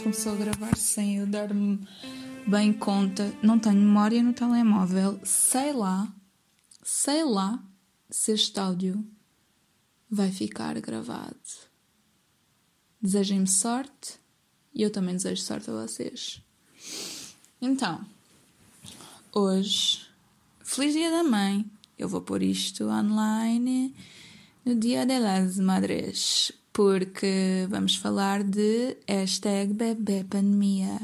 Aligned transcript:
começou 0.00 0.32
a 0.32 0.36
gravar 0.36 0.76
sem 0.76 1.18
eu 1.18 1.26
dar-me 1.26 1.86
bem 2.46 2.72
conta. 2.72 3.32
Não 3.42 3.58
tenho 3.58 3.76
memória 3.76 4.22
no 4.22 4.32
telemóvel. 4.32 5.20
Sei 5.24 5.72
lá, 5.72 6.12
sei 6.82 7.24
lá 7.24 7.62
se 8.10 8.32
este 8.32 8.58
áudio 8.58 9.04
vai 10.10 10.30
ficar 10.30 10.78
gravado. 10.80 11.36
Desejem-me 13.00 13.46
sorte 13.46 14.18
e 14.74 14.82
eu 14.82 14.90
também 14.90 15.14
desejo 15.14 15.42
sorte 15.42 15.70
a 15.70 15.72
vocês. 15.72 16.42
Então, 17.60 18.04
hoje, 19.32 20.06
feliz 20.62 20.92
dia 20.92 21.10
da 21.10 21.22
mãe. 21.22 21.64
Eu 21.98 22.08
vou 22.08 22.20
pôr 22.20 22.42
isto 22.42 22.88
online 22.88 23.94
no 24.64 24.74
Dia 24.74 25.06
de 25.06 25.18
las 25.18 25.58
Madres, 25.58 26.52
porque 26.74 27.68
vamos 27.70 27.94
falar 27.94 28.42
de 28.42 28.96
hashtag 29.06 29.72
bebê 29.72 30.24
pandemia, 30.24 31.00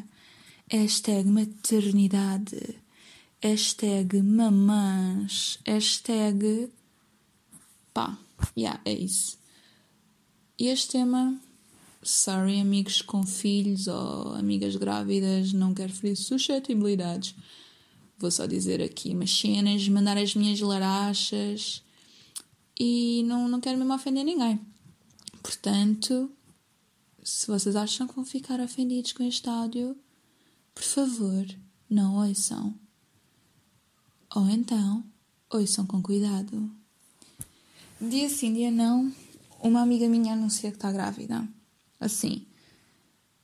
hashtag 0.69 1.29
maternidade, 1.29 2.77
hashtag 3.41 4.21
mamãs, 4.21 5.61
hashtag 5.65 6.69
pá, 7.95 8.19
yeah, 8.59 8.81
é 8.85 8.93
isso. 8.93 9.39
E 10.59 10.67
este 10.67 10.91
tema, 10.91 11.41
sorry 12.03 12.61
amigos 12.61 13.01
com 13.01 13.23
filhos 13.23 13.87
ou 13.87 14.35
amigas 14.35 14.75
grávidas, 14.75 15.53
não 15.53 15.73
quero 15.73 15.93
ferir 15.93 16.17
suscetibilidades. 16.17 17.37
Vou 18.19 18.33
só 18.33 18.45
dizer 18.45 18.83
aqui 18.83 19.15
umas 19.15 19.31
cenas, 19.31 19.89
mandar 19.89 20.19
as 20.19 20.35
minhas 20.35 20.61
larachas 20.61 21.81
e 22.79 23.23
não, 23.25 23.49
não 23.49 23.61
quero 23.61 23.79
mesmo 23.79 23.95
ofender 23.95 24.25
ninguém. 24.25 24.59
Portanto, 25.43 26.31
se 27.23 27.47
vocês 27.47 27.77
acham 27.77 28.07
que 28.07 28.15
vão 28.15 28.25
ficar 28.25 28.61
ofendidos 28.61 29.13
com 29.13 29.23
este 29.23 29.49
áudio, 29.49 29.97
por 30.75 30.83
favor, 30.83 31.47
não 31.89 32.17
ouçam. 32.17 32.75
Ou 34.35 34.49
então, 34.49 35.05
ouçam 35.49 35.87
com 35.87 36.03
cuidado. 36.03 36.71
Dia 38.01 38.29
sim, 38.29 38.55
dia 38.55 38.71
não, 38.71 39.13
uma 39.61 39.83
amiga 39.83 40.09
minha 40.09 40.33
anuncia 40.33 40.71
que 40.71 40.77
está 40.77 40.93
grávida. 40.93 41.47
Assim. 41.99 42.47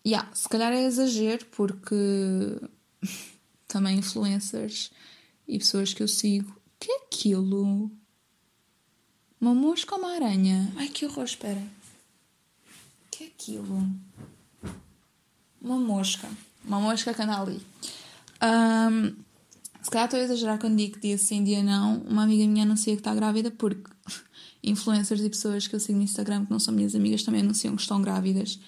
Yeah, 0.07 0.33
se 0.35 0.49
calhar 0.49 0.73
é 0.73 0.85
exagero, 0.85 1.45
porque 1.47 1.97
também 3.67 3.99
influencers 3.99 4.91
e 5.49 5.59
pessoas 5.59 5.93
que 5.93 6.03
eu 6.03 6.09
sigo. 6.09 6.55
Que 6.79 6.91
é 6.91 6.97
aquilo? 7.07 7.91
Uma 9.41 9.55
mosca 9.55 9.95
ou 9.95 10.01
uma 10.01 10.15
aranha? 10.15 10.73
Ai 10.77 10.89
que 10.89 11.05
horror, 11.05 11.25
espera 11.25 11.76
aquilo? 13.37 13.87
Uma 15.61 15.79
mosca. 15.79 16.29
Uma 16.65 16.81
mosca 16.81 17.13
que 17.13 17.23
anda 17.23 17.41
ali. 17.41 17.61
Um, 18.43 19.15
se 19.83 19.91
calhar 19.91 20.07
estou 20.07 20.19
a 20.19 20.23
exagerar 20.23 20.59
quando 20.59 20.77
digo 20.77 20.99
dia 20.99 21.19
sim, 21.19 21.45
dia 21.45 21.63
não. 21.63 21.99
Uma 22.01 22.25
amiga 22.25 22.47
minha 22.47 22.65
anuncia 22.65 22.95
que 22.95 23.01
está 23.01 23.15
grávida 23.15 23.51
porque 23.51 23.91
influencers 24.65 25.21
e 25.21 25.29
pessoas 25.29 25.67
que 25.67 25.77
eu 25.77 25.81
sigo 25.81 25.99
no 25.99 26.05
Instagram 26.05 26.45
que 26.47 26.51
não 26.51 26.59
são 26.59 26.75
minhas 26.75 26.95
amigas 26.95 27.23
também 27.23 27.43
anunciam 27.43 27.77
que 27.77 27.83
estão 27.83 28.01
grávidas. 28.01 28.59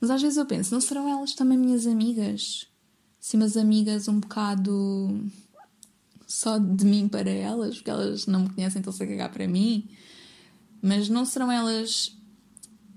Mas 0.00 0.10
às 0.10 0.20
vezes 0.20 0.36
eu 0.36 0.46
penso, 0.46 0.74
não 0.74 0.80
serão 0.80 1.08
elas 1.08 1.34
também 1.34 1.56
minhas 1.56 1.86
amigas? 1.86 2.66
Sim, 3.20 3.38
mas 3.38 3.56
amigas 3.56 4.08
um 4.08 4.20
bocado 4.20 5.24
só 6.26 6.58
de 6.58 6.84
mim 6.84 7.08
para 7.08 7.30
elas, 7.30 7.76
porque 7.76 7.90
elas 7.90 8.26
não 8.26 8.40
me 8.40 8.50
conhecem, 8.50 8.80
estão-se 8.80 9.02
a 9.02 9.06
cagar 9.06 9.32
para 9.32 9.48
mim. 9.48 9.88
Mas 10.82 11.08
não 11.08 11.24
serão 11.24 11.50
elas 11.50 12.16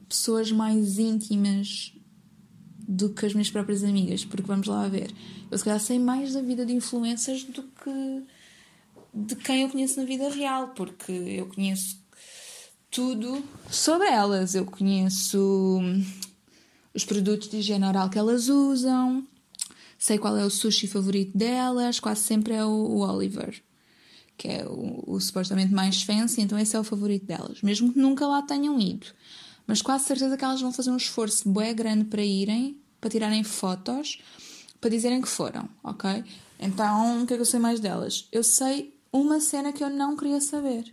pessoas 0.09 0.51
mais 0.51 0.97
íntimas 0.97 1.93
do 2.87 3.11
que 3.11 3.23
as 3.23 3.33
minhas 3.33 3.51
próprias 3.51 3.83
amigas, 3.83 4.25
porque 4.25 4.47
vamos 4.47 4.67
lá 4.67 4.87
ver. 4.87 5.13
Eu 5.51 5.57
se 5.57 5.63
calhar 5.63 5.79
sei 5.79 5.99
mais 5.99 6.33
da 6.33 6.41
vida 6.41 6.65
de 6.65 6.73
influências 6.73 7.43
do 7.43 7.61
que 7.61 8.23
de 9.13 9.35
quem 9.35 9.61
eu 9.61 9.69
conheço 9.69 9.99
na 9.99 10.05
vida 10.05 10.29
real, 10.29 10.69
porque 10.69 11.11
eu 11.11 11.47
conheço 11.47 11.99
tudo 12.89 13.43
sobre 13.69 14.07
elas. 14.07 14.55
Eu 14.55 14.65
conheço 14.65 15.79
os 16.93 17.05
produtos 17.05 17.47
de 17.47 17.57
higiene 17.57 17.85
oral 17.85 18.09
que 18.09 18.17
elas 18.17 18.49
usam, 18.49 19.23
sei 19.97 20.17
qual 20.17 20.35
é 20.35 20.43
o 20.43 20.49
sushi 20.49 20.87
favorito 20.87 21.37
delas, 21.37 21.99
quase 21.99 22.21
sempre 22.21 22.53
é 22.53 22.65
o, 22.65 22.69
o 22.69 22.99
Oliver, 22.99 23.61
que 24.35 24.47
é 24.47 24.65
o, 24.65 25.03
o 25.05 25.19
supostamente 25.19 25.71
mais 25.73 26.01
fancy, 26.01 26.41
então 26.41 26.57
esse 26.57 26.75
é 26.75 26.79
o 26.79 26.83
favorito 26.83 27.25
delas, 27.25 27.61
mesmo 27.61 27.93
que 27.93 27.99
nunca 27.99 28.25
lá 28.25 28.41
tenham 28.41 28.79
ido 28.79 29.07
mas 29.69 29.83
quase 29.83 30.05
certeza 30.05 30.35
que 30.35 30.43
elas 30.43 30.59
vão 30.59 30.73
fazer 30.73 30.89
um 30.89 30.97
esforço 30.97 31.47
bué 31.47 31.71
grande 31.75 32.05
para 32.05 32.23
irem, 32.23 32.81
para 32.99 33.07
tirarem 33.07 33.43
fotos, 33.43 34.19
para 34.81 34.89
dizerem 34.89 35.21
que 35.21 35.27
foram, 35.27 35.69
ok? 35.83 36.23
Então, 36.59 37.21
o 37.21 37.27
que 37.27 37.33
é 37.33 37.35
que 37.35 37.41
eu 37.43 37.45
sei 37.45 37.59
mais 37.59 37.79
delas? 37.79 38.27
Eu 38.31 38.43
sei 38.43 38.99
uma 39.13 39.39
cena 39.39 39.71
que 39.71 39.83
eu 39.83 39.89
não 39.91 40.17
queria 40.17 40.41
saber, 40.41 40.91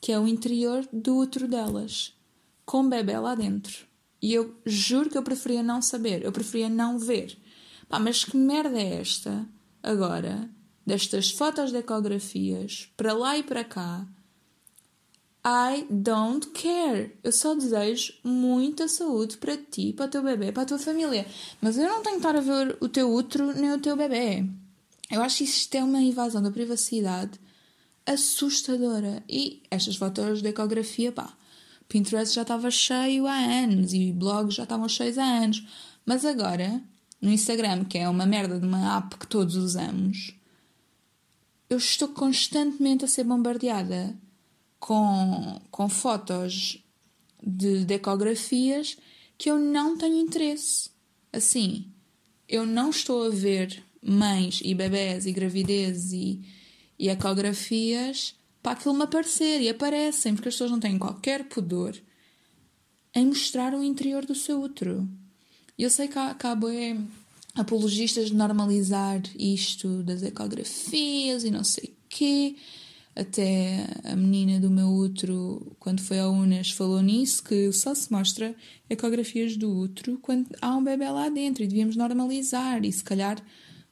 que 0.00 0.12
é 0.12 0.18
o 0.18 0.26
interior 0.26 0.88
do 0.90 1.18
útero 1.18 1.46
delas, 1.46 2.14
com 2.64 2.88
bebê 2.88 3.18
lá 3.18 3.34
dentro. 3.34 3.86
E 4.22 4.32
eu 4.32 4.56
juro 4.64 5.10
que 5.10 5.18
eu 5.18 5.22
preferia 5.22 5.62
não 5.62 5.82
saber, 5.82 6.24
eu 6.24 6.32
preferia 6.32 6.70
não 6.70 6.98
ver. 6.98 7.36
Pá, 7.86 7.98
mas 7.98 8.24
que 8.24 8.34
merda 8.34 8.80
é 8.80 8.98
esta, 8.98 9.46
agora, 9.82 10.48
destas 10.86 11.32
fotos 11.32 11.70
de 11.70 11.76
ecografias, 11.76 12.90
para 12.96 13.12
lá 13.12 13.36
e 13.36 13.42
para 13.42 13.62
cá, 13.62 14.08
I 15.48 15.86
don't 15.88 16.48
care. 16.48 17.16
Eu 17.22 17.30
só 17.30 17.54
desejo 17.54 18.14
muita 18.24 18.88
saúde 18.88 19.36
para 19.36 19.56
ti, 19.56 19.92
para 19.92 20.06
o 20.06 20.08
teu 20.08 20.20
bebê, 20.20 20.50
para 20.50 20.64
a 20.64 20.66
tua 20.66 20.78
família. 20.78 21.24
Mas 21.60 21.78
eu 21.78 21.84
não 21.84 22.02
tenho 22.02 22.20
que 22.20 22.26
estar 22.26 22.34
a 22.34 22.40
ver 22.40 22.76
o 22.80 22.88
teu 22.88 23.14
útero 23.14 23.54
nem 23.54 23.72
o 23.72 23.78
teu 23.78 23.96
bebê. 23.96 24.44
Eu 25.08 25.22
acho 25.22 25.38
que 25.38 25.44
isto 25.44 25.72
é 25.76 25.84
uma 25.84 26.02
invasão 26.02 26.42
da 26.42 26.50
privacidade 26.50 27.38
assustadora. 28.04 29.22
E 29.28 29.62
estas 29.70 29.94
fotos 29.94 30.42
de 30.42 30.48
ecografia, 30.48 31.12
pá, 31.12 31.32
Pinterest 31.88 32.34
já 32.34 32.42
estava 32.42 32.68
cheio 32.68 33.28
há 33.28 33.36
anos 33.36 33.92
e 33.92 34.10
blogs 34.12 34.56
já 34.56 34.64
estavam 34.64 34.88
cheios 34.88 35.16
há 35.16 35.24
anos. 35.24 35.64
Mas 36.04 36.24
agora, 36.24 36.82
no 37.22 37.30
Instagram, 37.30 37.84
que 37.84 37.98
é 37.98 38.08
uma 38.08 38.26
merda 38.26 38.58
de 38.58 38.66
uma 38.66 38.96
app 38.98 39.16
que 39.16 39.28
todos 39.28 39.54
usamos, 39.54 40.34
eu 41.70 41.78
estou 41.78 42.08
constantemente 42.08 43.04
a 43.04 43.08
ser 43.08 43.22
bombardeada 43.22 44.25
com, 44.78 45.60
com 45.70 45.88
fotos 45.88 46.82
de, 47.42 47.92
ecografias 47.94 48.96
que 49.38 49.50
eu 49.50 49.58
não 49.58 49.96
tenho 49.96 50.20
interesse. 50.20 50.90
Assim, 51.32 51.92
eu 52.48 52.64
não 52.66 52.90
estou 52.90 53.26
a 53.26 53.30
ver 53.30 53.82
mães 54.02 54.60
e 54.64 54.74
bebés 54.74 55.26
e 55.26 55.32
gravidez 55.32 56.12
e, 56.12 56.40
e 56.98 57.08
ecografias 57.08 58.34
para 58.62 58.72
aquilo 58.72 58.94
me 58.94 59.04
aparecer 59.04 59.60
e 59.60 59.68
aparecem, 59.68 60.34
porque 60.34 60.48
as 60.48 60.54
pessoas 60.54 60.70
não 60.70 60.80
têm 60.80 60.98
qualquer 60.98 61.44
pudor 61.48 61.96
em 63.14 63.26
mostrar 63.26 63.74
o 63.74 63.82
interior 63.82 64.26
do 64.26 64.34
seu 64.34 64.60
útero. 64.60 65.08
Eu 65.78 65.88
sei 65.90 66.08
que 66.08 66.18
há, 66.18 66.30
há 66.30 67.60
apologistas 67.60 68.26
de 68.28 68.34
normalizar 68.34 69.22
isto 69.38 70.02
das 70.02 70.22
ecografias 70.22 71.44
e 71.44 71.50
não 71.50 71.64
sei 71.64 71.84
o 71.84 71.96
quê. 72.08 72.56
Até 73.16 73.86
a 74.04 74.14
menina 74.14 74.60
do 74.60 74.68
meu 74.68 74.88
útero, 74.88 75.74
quando 75.80 76.02
foi 76.02 76.18
ao 76.18 76.30
UNAS, 76.30 76.70
falou 76.70 77.00
nisso, 77.00 77.42
que 77.42 77.72
só 77.72 77.94
se 77.94 78.12
mostra 78.12 78.54
ecografias 78.90 79.56
do 79.56 79.74
útero 79.74 80.18
quando 80.20 80.46
há 80.60 80.76
um 80.76 80.84
bebê 80.84 81.08
lá 81.08 81.30
dentro 81.30 81.64
e 81.64 81.66
devíamos 81.66 81.96
normalizar 81.96 82.84
e 82.84 82.92
se 82.92 83.02
calhar 83.02 83.42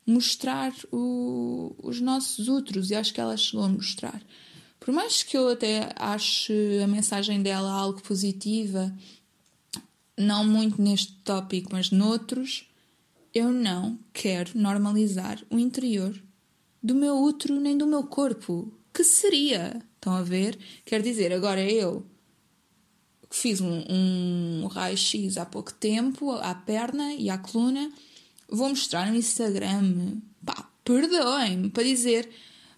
mostrar 0.06 0.74
o, 0.92 1.74
os 1.82 2.02
nossos 2.02 2.48
úteros 2.48 2.90
e 2.90 2.94
acho 2.94 3.14
que 3.14 3.20
ela 3.20 3.34
chegou 3.34 3.64
a 3.64 3.68
mostrar. 3.68 4.22
Por 4.78 4.92
mais 4.92 5.22
que 5.22 5.38
eu 5.38 5.48
até 5.48 5.88
ache 5.96 6.52
a 6.84 6.86
mensagem 6.86 7.42
dela 7.42 7.72
algo 7.72 8.02
positiva, 8.02 8.94
não 10.18 10.44
muito 10.46 10.82
neste 10.82 11.14
tópico, 11.24 11.70
mas 11.72 11.90
noutros, 11.90 12.68
eu 13.32 13.50
não 13.50 13.98
quero 14.12 14.50
normalizar 14.54 15.42
o 15.48 15.58
interior 15.58 16.22
do 16.82 16.94
meu 16.94 17.16
útero 17.16 17.58
nem 17.58 17.78
do 17.78 17.86
meu 17.86 18.02
corpo 18.02 18.70
que 18.94 19.04
seria. 19.04 19.82
Estão 19.96 20.14
a 20.14 20.22
ver? 20.22 20.58
Quer 20.84 21.02
dizer, 21.02 21.32
agora 21.32 21.62
eu 21.62 22.06
fiz 23.30 23.60
um, 23.60 23.82
um 23.88 24.66
raio-x 24.68 25.36
há 25.36 25.44
pouco 25.44 25.74
tempo 25.74 26.30
à 26.30 26.54
perna 26.54 27.12
e 27.14 27.28
à 27.28 27.36
coluna, 27.36 27.90
vou 28.48 28.68
mostrar 28.68 29.10
no 29.10 29.16
Instagram. 29.16 30.18
Pá, 30.44 30.70
perdoem-me 30.84 31.68
para 31.70 31.82
dizer 31.82 32.30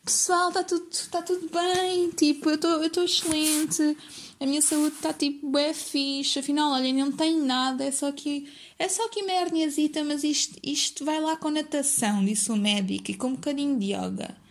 pessoal, 0.04 0.48
está 0.48 0.62
tudo, 0.62 0.86
tá 1.10 1.20
tudo 1.20 1.50
bem, 1.50 2.10
tipo, 2.10 2.48
eu 2.48 2.84
estou 2.84 3.04
excelente, 3.04 3.96
a 4.38 4.46
minha 4.46 4.62
saúde 4.62 4.94
está 4.94 5.12
tipo 5.12 5.50
bem 5.50 5.74
fixe, 5.74 6.38
afinal, 6.38 6.70
olhem, 6.72 6.94
não 6.94 7.10
tem 7.10 7.36
nada, 7.40 7.82
é 7.82 7.90
só 7.90 8.12
que 8.12 8.48
é 8.78 8.88
só 8.88 9.08
que 9.08 9.24
merniazita, 9.24 10.04
mas 10.04 10.22
isto, 10.22 10.60
isto 10.62 11.04
vai 11.04 11.20
lá 11.20 11.36
com 11.36 11.50
natação, 11.50 12.24
disse 12.24 12.52
o 12.52 12.56
médico, 12.56 13.10
e 13.10 13.14
com 13.14 13.28
um 13.28 13.34
bocadinho 13.34 13.76
de 13.80 13.94
yoga. 13.94 14.45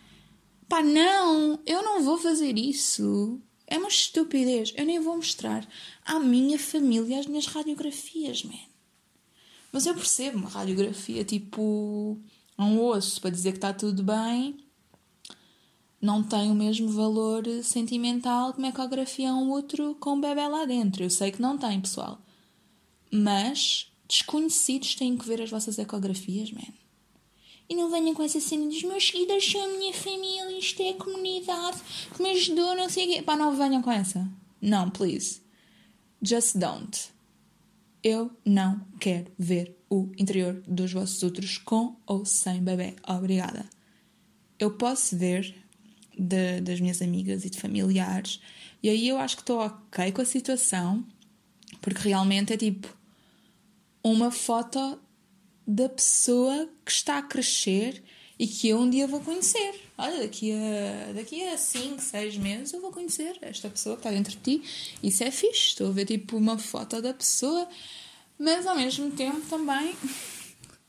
Pá, 0.68 0.82
não, 0.82 1.60
eu 1.64 1.82
não 1.82 2.02
vou 2.02 2.18
fazer 2.18 2.58
isso. 2.58 3.40
É 3.66 3.78
uma 3.78 3.88
estupidez. 3.88 4.72
Eu 4.76 4.86
nem 4.86 5.00
vou 5.00 5.16
mostrar 5.16 5.66
à 6.04 6.18
minha 6.18 6.58
família 6.58 7.20
as 7.20 7.26
minhas 7.26 7.46
radiografias, 7.46 8.42
man. 8.42 8.54
Mas 9.72 9.86
eu 9.86 9.94
percebo 9.94 10.38
uma 10.38 10.48
radiografia 10.48 11.24
tipo 11.24 12.18
um 12.58 12.82
osso 12.82 13.20
para 13.20 13.30
dizer 13.30 13.52
que 13.52 13.58
está 13.58 13.72
tudo 13.72 14.02
bem 14.02 14.66
não 16.00 16.22
tem 16.22 16.50
o 16.50 16.54
mesmo 16.54 16.88
valor 16.88 17.44
sentimental 17.62 18.52
que 18.52 18.58
uma 18.58 18.68
ecografia 18.68 19.30
a 19.30 19.34
um 19.34 19.50
outro 19.50 19.94
com 19.96 20.14
um 20.14 20.20
bebê 20.20 20.46
lá 20.46 20.64
dentro. 20.64 21.02
Eu 21.02 21.10
sei 21.10 21.32
que 21.32 21.42
não 21.42 21.56
tem, 21.58 21.80
pessoal. 21.80 22.20
Mas 23.10 23.90
desconhecidos 24.08 24.94
têm 24.94 25.16
que 25.16 25.26
ver 25.26 25.42
as 25.42 25.50
vossas 25.50 25.78
ecografias, 25.78 26.52
man. 26.52 26.72
E 27.68 27.74
não 27.74 27.90
venham 27.90 28.14
com 28.14 28.22
essa 28.22 28.40
cena 28.40 28.66
dos 28.66 28.82
meus 28.82 29.08
seguidores 29.08 29.50
são 29.50 29.62
a 29.62 29.76
minha 29.76 29.92
família, 29.92 30.58
isto 30.58 30.80
é 30.82 30.90
a 30.90 30.94
comunidade 30.94 31.78
que 32.14 32.22
me 32.22 32.30
ajudou, 32.30 32.76
não 32.76 32.88
sei 32.88 33.06
o 33.06 33.12
quê. 33.12 33.22
Pá, 33.22 33.36
não 33.36 33.56
venham 33.56 33.82
com 33.82 33.90
essa. 33.90 34.28
Não, 34.60 34.88
please. 34.88 35.40
Just 36.22 36.56
don't. 36.56 37.08
Eu 38.02 38.30
não 38.44 38.80
quero 39.00 39.32
ver 39.36 39.76
o 39.90 40.10
interior 40.16 40.62
dos 40.66 40.92
vossos 40.92 41.22
outros 41.22 41.58
com 41.58 41.96
ou 42.06 42.24
sem 42.24 42.62
bebê. 42.62 42.94
Obrigada. 43.06 43.68
Eu 44.58 44.70
posso 44.72 45.16
ver 45.16 45.54
de, 46.16 46.60
das 46.60 46.80
minhas 46.80 47.02
amigas 47.02 47.44
e 47.44 47.50
de 47.50 47.60
familiares, 47.60 48.40
e 48.82 48.88
aí 48.88 49.08
eu 49.08 49.18
acho 49.18 49.36
que 49.36 49.42
estou 49.42 49.58
ok 49.58 50.12
com 50.12 50.22
a 50.22 50.24
situação, 50.24 51.04
porque 51.80 52.08
realmente 52.08 52.52
é 52.52 52.56
tipo 52.56 52.96
uma 54.02 54.30
foto 54.30 54.98
da 55.66 55.88
pessoa 55.88 56.68
que 56.84 56.92
está 56.92 57.18
a 57.18 57.22
crescer 57.22 58.02
e 58.38 58.46
que 58.46 58.68
eu 58.68 58.78
um 58.78 58.88
dia 58.88 59.06
vou 59.06 59.20
conhecer. 59.20 59.74
Olha, 59.96 60.20
daqui 60.20 60.52
a, 60.52 61.12
daqui 61.14 61.42
a 61.42 61.56
5, 61.56 62.00
6 62.00 62.36
meses 62.36 62.72
eu 62.72 62.80
vou 62.80 62.92
conhecer 62.92 63.36
esta 63.40 63.68
pessoa 63.68 63.96
que 63.96 64.00
está 64.00 64.10
dentro 64.10 64.32
de 64.32 64.58
ti. 64.58 64.96
Isso 65.02 65.24
é 65.24 65.30
fixe. 65.30 65.68
Estou 65.68 65.88
a 65.88 65.92
ver 65.92 66.04
tipo 66.04 66.36
uma 66.36 66.58
foto 66.58 67.00
da 67.00 67.14
pessoa, 67.14 67.66
mas 68.38 68.66
ao 68.66 68.76
mesmo 68.76 69.10
tempo 69.10 69.40
também 69.48 69.94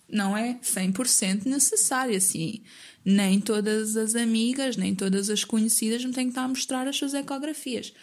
não 0.09 0.38
é 0.38 0.59
100% 0.62 1.45
necessário 1.45 2.15
assim. 2.15 2.62
Nem 3.03 3.39
todas 3.39 3.95
as 3.95 4.15
amigas, 4.15 4.75
nem 4.75 4.94
todas 4.94 5.29
as 5.29 5.45
conhecidas 5.45 6.03
me 6.03 6.12
têm 6.12 6.25
que 6.25 6.31
estar 6.31 6.44
a 6.44 6.50
mostrar 6.50 6.88
as 6.88 6.97
suas 6.97 7.13
ecografias. 7.13 7.94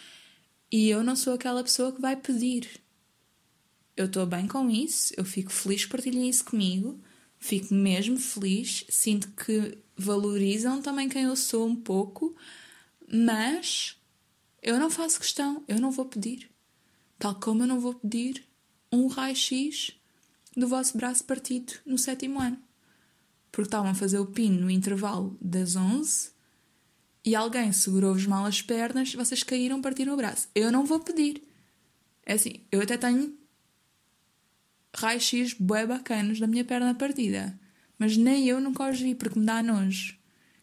E 0.71 0.89
eu 0.89 1.03
não 1.03 1.15
sou 1.15 1.33
aquela 1.33 1.63
pessoa 1.63 1.91
que 1.91 2.01
vai 2.01 2.15
pedir 2.15 2.67
eu 3.95 4.05
estou 4.05 4.25
bem 4.25 4.47
com 4.47 4.69
isso, 4.69 5.13
eu 5.17 5.23
fico 5.23 5.51
feliz 5.51 5.85
partilhem 5.85 6.29
isso 6.29 6.45
comigo, 6.45 6.99
fico 7.39 7.73
mesmo 7.73 8.17
feliz, 8.17 8.85
sinto 8.89 9.29
que 9.31 9.77
valorizam 9.95 10.81
também 10.81 11.07
quem 11.07 11.23
eu 11.23 11.35
sou 11.35 11.67
um 11.67 11.75
pouco, 11.75 12.35
mas 13.11 13.97
eu 14.61 14.79
não 14.79 14.89
faço 14.89 15.19
questão, 15.19 15.63
eu 15.67 15.79
não 15.79 15.91
vou 15.91 16.05
pedir. 16.05 16.49
Tal 17.17 17.35
como 17.35 17.63
eu 17.63 17.67
não 17.67 17.79
vou 17.79 17.93
pedir 17.93 18.43
um 18.91 19.07
raio-x 19.07 19.93
do 20.55 20.67
vosso 20.67 20.97
braço 20.97 21.23
partido 21.23 21.73
no 21.85 21.97
sétimo 21.97 22.39
ano. 22.39 22.57
Porque 23.51 23.67
estavam 23.67 23.91
a 23.91 23.95
fazer 23.95 24.19
o 24.19 24.25
pino 24.25 24.61
no 24.61 24.69
intervalo 24.69 25.37
das 25.39 25.75
11 25.75 26.31
e 27.23 27.35
alguém 27.35 27.71
segurou-vos 27.71 28.25
mal 28.25 28.45
as 28.45 28.61
pernas 28.61 29.13
vocês 29.13 29.43
caíram, 29.43 29.81
partiram 29.81 30.13
o 30.13 30.17
braço. 30.17 30.49
Eu 30.53 30.71
não 30.71 30.85
vou 30.85 30.99
pedir. 30.99 31.41
É 32.25 32.33
assim, 32.33 32.61
eu 32.71 32.81
até 32.81 32.97
tenho 32.97 33.37
raios-x 34.97 35.53
bué 35.53 35.85
bacanos 35.85 36.39
da 36.39 36.47
minha 36.47 36.63
perna 36.63 36.95
partida. 36.95 37.57
Mas 37.97 38.17
nem 38.17 38.47
eu 38.47 38.59
nunca 38.59 38.89
os 38.89 38.99
vi 38.99 39.15
porque 39.15 39.39
me 39.39 39.45
dá 39.45 39.61
nojo. 39.61 40.15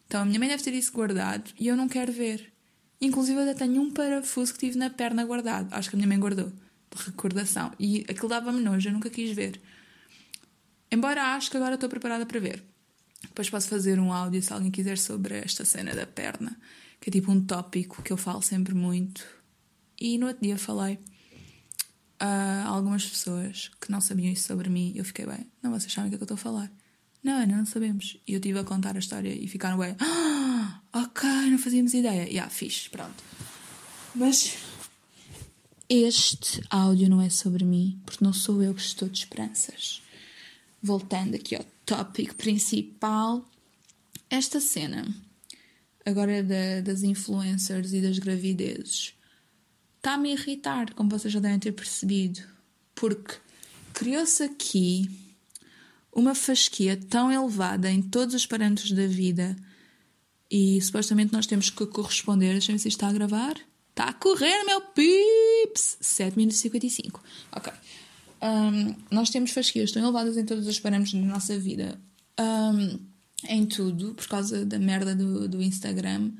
Então 0.07 0.21
a 0.21 0.25
minha 0.25 0.39
mãe 0.39 0.49
deve 0.49 0.63
ter 0.63 0.73
isso 0.73 0.91
guardado 0.91 1.51
e 1.59 1.67
eu 1.67 1.75
não 1.75 1.87
quero 1.87 2.11
ver. 2.11 2.53
Inclusive 3.01 3.39
eu 3.39 3.43
até 3.43 3.65
tenho 3.65 3.81
um 3.81 3.91
parafuso 3.91 4.53
que 4.53 4.59
tive 4.59 4.77
na 4.77 4.89
perna 4.89 5.25
guardado. 5.25 5.73
Acho 5.73 5.89
que 5.89 5.95
a 5.95 5.97
minha 5.97 6.07
mãe 6.07 6.19
guardou. 6.19 6.51
De 6.95 7.03
recordação. 7.05 7.71
E 7.79 8.05
aquilo 8.07 8.29
dava-me 8.29 8.61
nojo, 8.61 8.87
eu 8.87 8.93
nunca 8.93 9.09
quis 9.09 9.31
ver. 9.31 9.59
Embora 10.91 11.35
acho 11.35 11.49
que 11.49 11.57
agora 11.57 11.75
estou 11.75 11.89
preparada 11.89 12.25
para 12.25 12.39
ver. 12.39 12.63
Depois 13.23 13.49
posso 13.49 13.67
fazer 13.67 13.99
um 13.99 14.13
áudio 14.13 14.43
se 14.43 14.53
alguém 14.53 14.69
quiser 14.69 14.97
sobre 14.97 15.37
esta 15.37 15.65
cena 15.65 15.95
da 15.95 16.05
perna, 16.05 16.55
que 16.99 17.09
é 17.09 17.11
tipo 17.11 17.31
um 17.31 17.43
tópico 17.43 18.03
que 18.03 18.13
eu 18.13 18.17
falo 18.17 18.41
sempre 18.41 18.75
muito. 18.75 19.25
E 19.99 20.17
no 20.17 20.27
outro 20.27 20.43
dia 20.43 20.57
falei 20.57 20.99
a 22.19 22.65
algumas 22.67 23.05
pessoas 23.05 23.71
que 23.79 23.91
não 23.91 24.01
sabiam 24.01 24.31
isso 24.31 24.47
sobre 24.47 24.69
mim. 24.69 24.93
Eu 24.95 25.05
fiquei 25.05 25.25
bem, 25.25 25.47
não, 25.61 25.71
vocês 25.71 25.91
sabem 25.91 26.07
o 26.07 26.09
que 26.11 26.15
é 26.15 26.17
que 26.17 26.23
eu 26.23 26.35
estou 26.35 26.35
a 26.35 26.37
falar. 26.37 26.71
Não, 27.23 27.33
Ana, 27.33 27.57
não 27.57 27.65
sabemos. 27.65 28.17
E 28.27 28.33
eu 28.33 28.37
estive 28.37 28.59
a 28.59 28.63
contar 28.63 28.95
a 28.95 28.99
história 28.99 29.33
e 29.33 29.47
ficaram 29.47 29.77
bem, 29.77 29.95
ah, 29.99 30.81
ok, 30.91 31.29
não 31.49 31.57
fazíamos 31.57 31.93
ideia. 31.93 32.27
E 32.27 32.33
yeah, 32.33 32.49
fixe, 32.49 32.89
pronto. 32.89 33.23
Mas 34.13 34.57
este 35.89 36.61
áudio 36.69 37.09
não 37.09 37.21
é 37.21 37.29
sobre 37.29 37.63
mim, 37.63 38.01
porque 38.05 38.23
não 38.23 38.33
sou 38.33 38.61
eu 38.61 38.73
que 38.73 38.81
estou 38.81 39.07
de 39.07 39.19
esperanças. 39.19 40.01
Voltando 40.81 41.35
aqui 41.35 41.55
ao 41.55 41.65
tópico 41.85 42.35
principal, 42.35 43.49
esta 44.29 44.59
cena 44.59 45.05
agora 46.05 46.43
da, 46.43 46.81
das 46.81 47.03
influencers 47.03 47.93
e 47.93 48.01
das 48.01 48.19
gravidezes 48.19 49.13
está-me 50.03 50.31
a 50.31 50.33
irritar, 50.33 50.93
como 50.95 51.09
vocês 51.09 51.33
já 51.33 51.39
devem 51.39 51.57
ter 51.57 51.71
percebido, 51.71 52.41
porque 52.93 53.35
criou-se 53.93 54.43
aqui 54.43 55.09
uma 56.11 56.35
fasquia 56.35 56.99
tão 57.09 57.31
elevada 57.31 57.89
em 57.89 58.01
todos 58.01 58.35
os 58.35 58.45
parâmetros 58.45 58.91
da 58.91 59.07
vida 59.07 59.55
e 60.51 60.79
supostamente 60.81 61.31
nós 61.31 61.47
temos 61.47 61.69
que 61.69 61.85
corresponder. 61.87 62.51
Deixa-me 62.51 62.77
se 62.77 62.89
está 62.89 63.07
a 63.07 63.13
gravar. 63.13 63.55
Está 63.91 64.09
a 64.09 64.13
correr, 64.13 64.65
meu 64.65 64.81
pips! 64.81 65.97
7 66.01 66.35
minutos 66.35 66.59
e 66.59 66.63
55. 66.63 67.23
Ok. 67.53 67.71
Um, 68.41 68.95
nós 69.09 69.29
temos 69.29 69.51
fasquias 69.51 69.93
tão 69.93 70.03
elevadas 70.03 70.35
em 70.35 70.43
todos 70.43 70.67
os 70.67 70.81
parâmetros 70.81 71.13
da 71.13 71.21
nossa 71.21 71.57
vida, 71.57 71.97
um, 72.37 72.99
em 73.47 73.65
tudo, 73.65 74.13
por 74.15 74.27
causa 74.27 74.65
da 74.65 74.77
merda 74.77 75.15
do, 75.15 75.47
do 75.47 75.63
Instagram, 75.63 76.33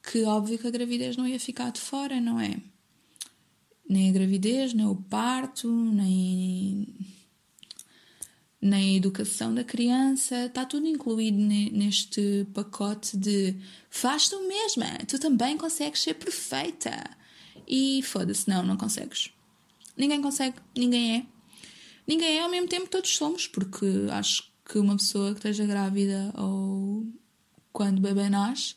que 0.00 0.22
óbvio 0.22 0.58
que 0.58 0.68
a 0.68 0.70
gravidez 0.70 1.16
não 1.16 1.26
ia 1.26 1.40
ficar 1.40 1.72
de 1.72 1.80
fora, 1.80 2.20
não 2.20 2.38
é? 2.38 2.56
Nem 3.88 4.08
a 4.08 4.12
gravidez, 4.12 4.72
nem 4.72 4.86
o 4.86 4.96
parto, 4.96 5.70
nem, 5.70 6.88
nem 8.60 8.94
a 8.94 8.96
educação 8.96 9.54
da 9.54 9.62
criança, 9.62 10.46
está 10.46 10.64
tudo 10.64 10.86
incluído 10.86 11.38
neste 11.38 12.46
pacote 12.54 13.16
de 13.16 13.54
faz 13.90 14.28
tu 14.28 14.40
mesma, 14.48 14.98
tu 15.06 15.18
também 15.18 15.56
consegues 15.56 16.00
ser 16.02 16.14
perfeita. 16.14 16.92
E 17.66 18.02
foda-se, 18.02 18.48
não, 18.48 18.62
não 18.62 18.76
consegues. 18.76 19.30
Ninguém 19.96 20.20
consegue, 20.20 20.56
ninguém 20.76 21.16
é. 21.16 21.26
Ninguém 22.06 22.38
é 22.38 22.42
ao 22.42 22.50
mesmo 22.50 22.68
tempo, 22.68 22.88
todos 22.88 23.16
somos, 23.16 23.46
porque 23.46 23.86
acho 24.10 24.52
que 24.64 24.78
uma 24.78 24.96
pessoa 24.96 25.30
que 25.30 25.38
esteja 25.38 25.64
grávida 25.64 26.32
ou 26.36 27.06
quando 27.72 27.98
o 27.98 28.02
bebê 28.02 28.28
nasce, 28.28 28.74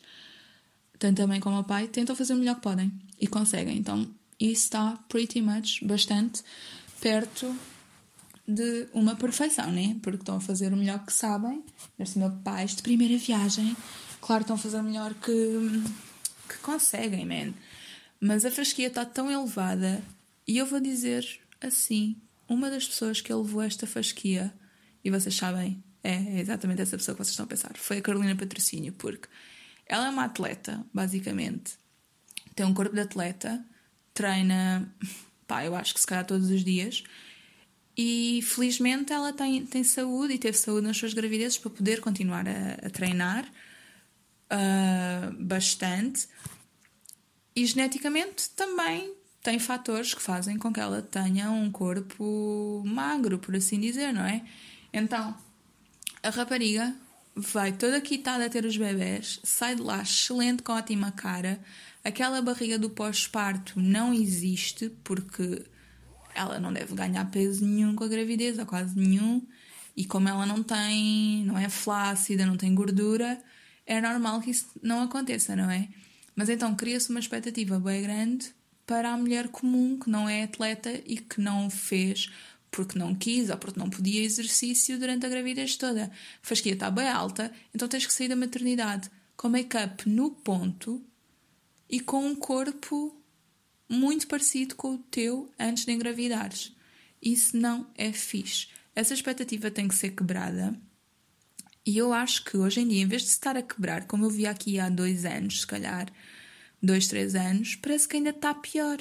tanto 0.98 1.22
a 1.22 1.26
mãe 1.26 1.40
como 1.40 1.58
o 1.58 1.64
pai, 1.64 1.88
tentam 1.88 2.16
fazer 2.16 2.34
o 2.34 2.36
melhor 2.36 2.56
que 2.56 2.62
podem 2.62 2.92
e 3.20 3.26
conseguem. 3.26 3.76
Então 3.76 4.08
e 4.38 4.52
está 4.52 4.98
pretty 5.08 5.40
much 5.42 5.84
bastante 5.84 6.42
perto 7.00 7.54
de 8.46 8.88
uma 8.94 9.14
perfeição, 9.14 9.70
né? 9.70 9.96
Porque 10.02 10.20
estão 10.20 10.36
a 10.36 10.40
fazer 10.40 10.72
o 10.72 10.76
melhor 10.76 11.04
que 11.04 11.12
sabem. 11.12 11.62
Este 11.98 12.18
meu 12.18 12.30
pais 12.30 12.74
de 12.74 12.82
primeira 12.82 13.18
viagem, 13.18 13.76
claro, 14.20 14.42
estão 14.42 14.56
a 14.56 14.58
fazer 14.58 14.78
o 14.78 14.82
melhor 14.82 15.12
que, 15.14 15.32
que 16.48 16.58
conseguem, 16.62 17.26
man. 17.26 17.52
Mas 18.20 18.44
a 18.44 18.50
fasquia 18.50 18.88
está 18.88 19.04
tão 19.04 19.30
elevada 19.30 20.02
e 20.46 20.56
eu 20.56 20.66
vou 20.66 20.80
dizer 20.80 21.24
assim: 21.60 22.16
uma 22.48 22.70
das 22.70 22.88
pessoas 22.88 23.20
que 23.20 23.30
elevou 23.30 23.62
esta 23.62 23.86
fasquia, 23.86 24.52
e 25.04 25.10
vocês 25.10 25.36
sabem, 25.36 25.82
é 26.02 26.40
exatamente 26.40 26.80
essa 26.80 26.96
pessoa 26.96 27.14
que 27.14 27.22
vocês 27.22 27.32
estão 27.32 27.44
a 27.44 27.48
pensar, 27.48 27.76
foi 27.76 27.98
a 27.98 28.02
Carolina 28.02 28.34
Patrocínio, 28.34 28.94
porque 28.94 29.28
ela 29.86 30.06
é 30.06 30.10
uma 30.10 30.24
atleta, 30.24 30.84
basicamente, 30.92 31.74
tem 32.54 32.64
um 32.64 32.72
corpo 32.72 32.94
de 32.94 33.02
atleta 33.02 33.62
treina, 34.18 34.92
pá, 35.46 35.64
eu 35.64 35.76
acho 35.76 35.94
que 35.94 36.00
se 36.00 36.06
calhar 36.06 36.26
todos 36.26 36.50
os 36.50 36.64
dias. 36.64 37.04
E 37.96 38.40
felizmente 38.42 39.12
ela 39.12 39.32
tem, 39.32 39.64
tem 39.64 39.84
saúde 39.84 40.34
e 40.34 40.38
teve 40.38 40.58
saúde 40.58 40.86
nas 40.86 40.96
suas 40.96 41.14
gravidezes 41.14 41.56
para 41.56 41.70
poder 41.70 42.00
continuar 42.00 42.46
a, 42.48 42.86
a 42.86 42.90
treinar 42.90 43.44
uh, 44.52 45.32
bastante. 45.44 46.28
E 47.54 47.64
geneticamente 47.64 48.50
também 48.50 49.14
tem 49.40 49.58
fatores 49.60 50.14
que 50.14 50.22
fazem 50.22 50.58
com 50.58 50.72
que 50.72 50.80
ela 50.80 51.00
tenha 51.00 51.50
um 51.50 51.70
corpo 51.70 52.82
magro, 52.84 53.38
por 53.38 53.54
assim 53.54 53.78
dizer, 53.78 54.12
não 54.12 54.24
é? 54.24 54.44
Então, 54.92 55.36
a 56.22 56.30
rapariga 56.30 56.94
vai 57.36 57.70
toda 57.72 58.00
quitada 58.00 58.46
a 58.46 58.50
ter 58.50 58.64
os 58.64 58.76
bebés, 58.76 59.38
sai 59.44 59.76
de 59.76 59.82
lá 59.82 60.02
excelente, 60.02 60.62
com 60.62 60.72
ótima 60.72 61.12
cara, 61.12 61.60
Aquela 62.04 62.40
barriga 62.40 62.78
do 62.78 62.90
pós-parto 62.90 63.80
não 63.80 64.14
existe 64.14 64.90
porque 65.04 65.64
ela 66.34 66.60
não 66.60 66.72
deve 66.72 66.94
ganhar 66.94 67.28
peso 67.30 67.64
nenhum 67.64 67.94
com 67.94 68.04
a 68.04 68.08
gravidez, 68.08 68.58
ou 68.58 68.66
quase 68.66 68.98
nenhum, 68.98 69.44
e 69.96 70.04
como 70.04 70.28
ela 70.28 70.46
não 70.46 70.62
tem, 70.62 71.44
não 71.44 71.58
é 71.58 71.68
flácida, 71.68 72.46
não 72.46 72.56
tem 72.56 72.74
gordura, 72.74 73.42
é 73.84 74.00
normal 74.00 74.40
que 74.40 74.50
isso 74.50 74.68
não 74.82 75.02
aconteça, 75.02 75.56
não 75.56 75.70
é? 75.70 75.88
Mas 76.36 76.48
então 76.48 76.74
cria-se 76.76 77.10
uma 77.10 77.18
expectativa 77.18 77.80
bem 77.80 78.02
grande 78.02 78.54
para 78.86 79.12
a 79.12 79.16
mulher 79.16 79.48
comum 79.48 79.98
que 79.98 80.08
não 80.08 80.28
é 80.28 80.44
atleta 80.44 80.90
e 81.04 81.16
que 81.18 81.40
não 81.40 81.68
fez 81.68 82.30
porque 82.70 82.98
não 82.98 83.14
quis 83.14 83.50
ou 83.50 83.56
porque 83.56 83.80
não 83.80 83.90
podia 83.90 84.22
exercício 84.22 84.98
durante 84.98 85.26
a 85.26 85.28
gravidez 85.28 85.76
toda. 85.76 86.04
A 86.04 86.10
fasquia 86.46 86.74
está 86.74 86.90
bem 86.90 87.08
alta, 87.08 87.50
então 87.74 87.88
tens 87.88 88.06
que 88.06 88.12
sair 88.12 88.28
da 88.28 88.36
maternidade 88.36 89.10
com 89.36 89.48
make-up 89.48 90.08
no 90.08 90.30
ponto 90.30 91.02
e 91.88 92.00
com 92.00 92.26
um 92.26 92.34
corpo 92.34 93.16
muito 93.88 94.26
parecido 94.26 94.76
com 94.76 94.94
o 94.94 94.98
teu 94.98 95.50
antes 95.58 95.84
de 95.84 95.92
engravidares. 95.92 96.76
Isso 97.22 97.56
não 97.56 97.86
é 97.96 98.12
fixe. 98.12 98.68
Essa 98.94 99.14
expectativa 99.14 99.70
tem 99.70 99.88
que 99.88 99.94
ser 99.94 100.10
quebrada. 100.10 100.78
E 101.86 101.96
eu 101.96 102.12
acho 102.12 102.44
que 102.44 102.56
hoje 102.56 102.80
em 102.80 102.88
dia, 102.88 103.02
em 103.02 103.06
vez 103.06 103.22
de 103.22 103.28
estar 103.28 103.56
a 103.56 103.62
quebrar, 103.62 104.06
como 104.06 104.26
eu 104.26 104.30
vi 104.30 104.46
aqui 104.46 104.78
há 104.78 104.90
dois 104.90 105.24
anos, 105.24 105.60
se 105.60 105.66
calhar, 105.66 106.12
dois, 106.82 107.08
três 107.08 107.34
anos, 107.34 107.76
parece 107.76 108.06
que 108.06 108.16
ainda 108.16 108.30
está 108.30 108.54
pior. 108.54 108.98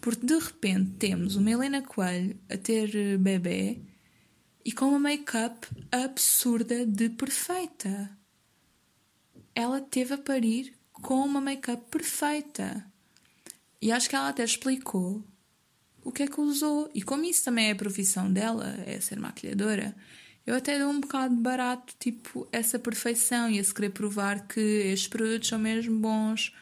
Porque 0.00 0.24
de 0.24 0.38
repente 0.38 0.92
temos 0.92 1.36
uma 1.36 1.50
Helena 1.50 1.82
Coelho 1.82 2.38
a 2.48 2.56
ter 2.56 2.94
eh, 2.94 3.16
bebê 3.18 3.80
e 4.64 4.72
com 4.72 4.86
uma 4.86 4.98
make-up 4.98 5.66
absurda 5.90 6.86
de 6.86 7.10
perfeita. 7.10 8.16
Ela 9.54 9.80
teve 9.80 10.14
a 10.14 10.18
parir 10.18 10.72
com 11.00 11.24
uma 11.24 11.40
make-up 11.40 11.82
perfeita. 11.90 12.84
E 13.80 13.90
acho 13.90 14.08
que 14.08 14.16
ela 14.16 14.28
até 14.28 14.44
explicou 14.44 15.24
o 16.02 16.12
que 16.12 16.22
é 16.22 16.26
que 16.26 16.40
usou. 16.40 16.90
E 16.94 17.02
como 17.02 17.24
isso 17.24 17.44
também 17.44 17.68
é 17.68 17.72
a 17.72 17.76
profissão 17.76 18.32
dela, 18.32 18.74
é 18.86 19.00
ser 19.00 19.18
maquilhadora, 19.18 19.94
eu 20.46 20.56
até 20.56 20.78
dou 20.78 20.90
um 20.90 21.00
bocado 21.00 21.34
de 21.34 21.40
barato, 21.40 21.94
tipo, 21.98 22.48
essa 22.50 22.78
perfeição 22.78 23.48
e 23.50 23.58
esse 23.58 23.72
querer 23.72 23.90
provar 23.90 24.46
que 24.46 24.60
estes 24.60 25.08
produtos 25.08 25.48
são 25.48 25.58
mesmo 25.58 25.98
bons 26.00 26.52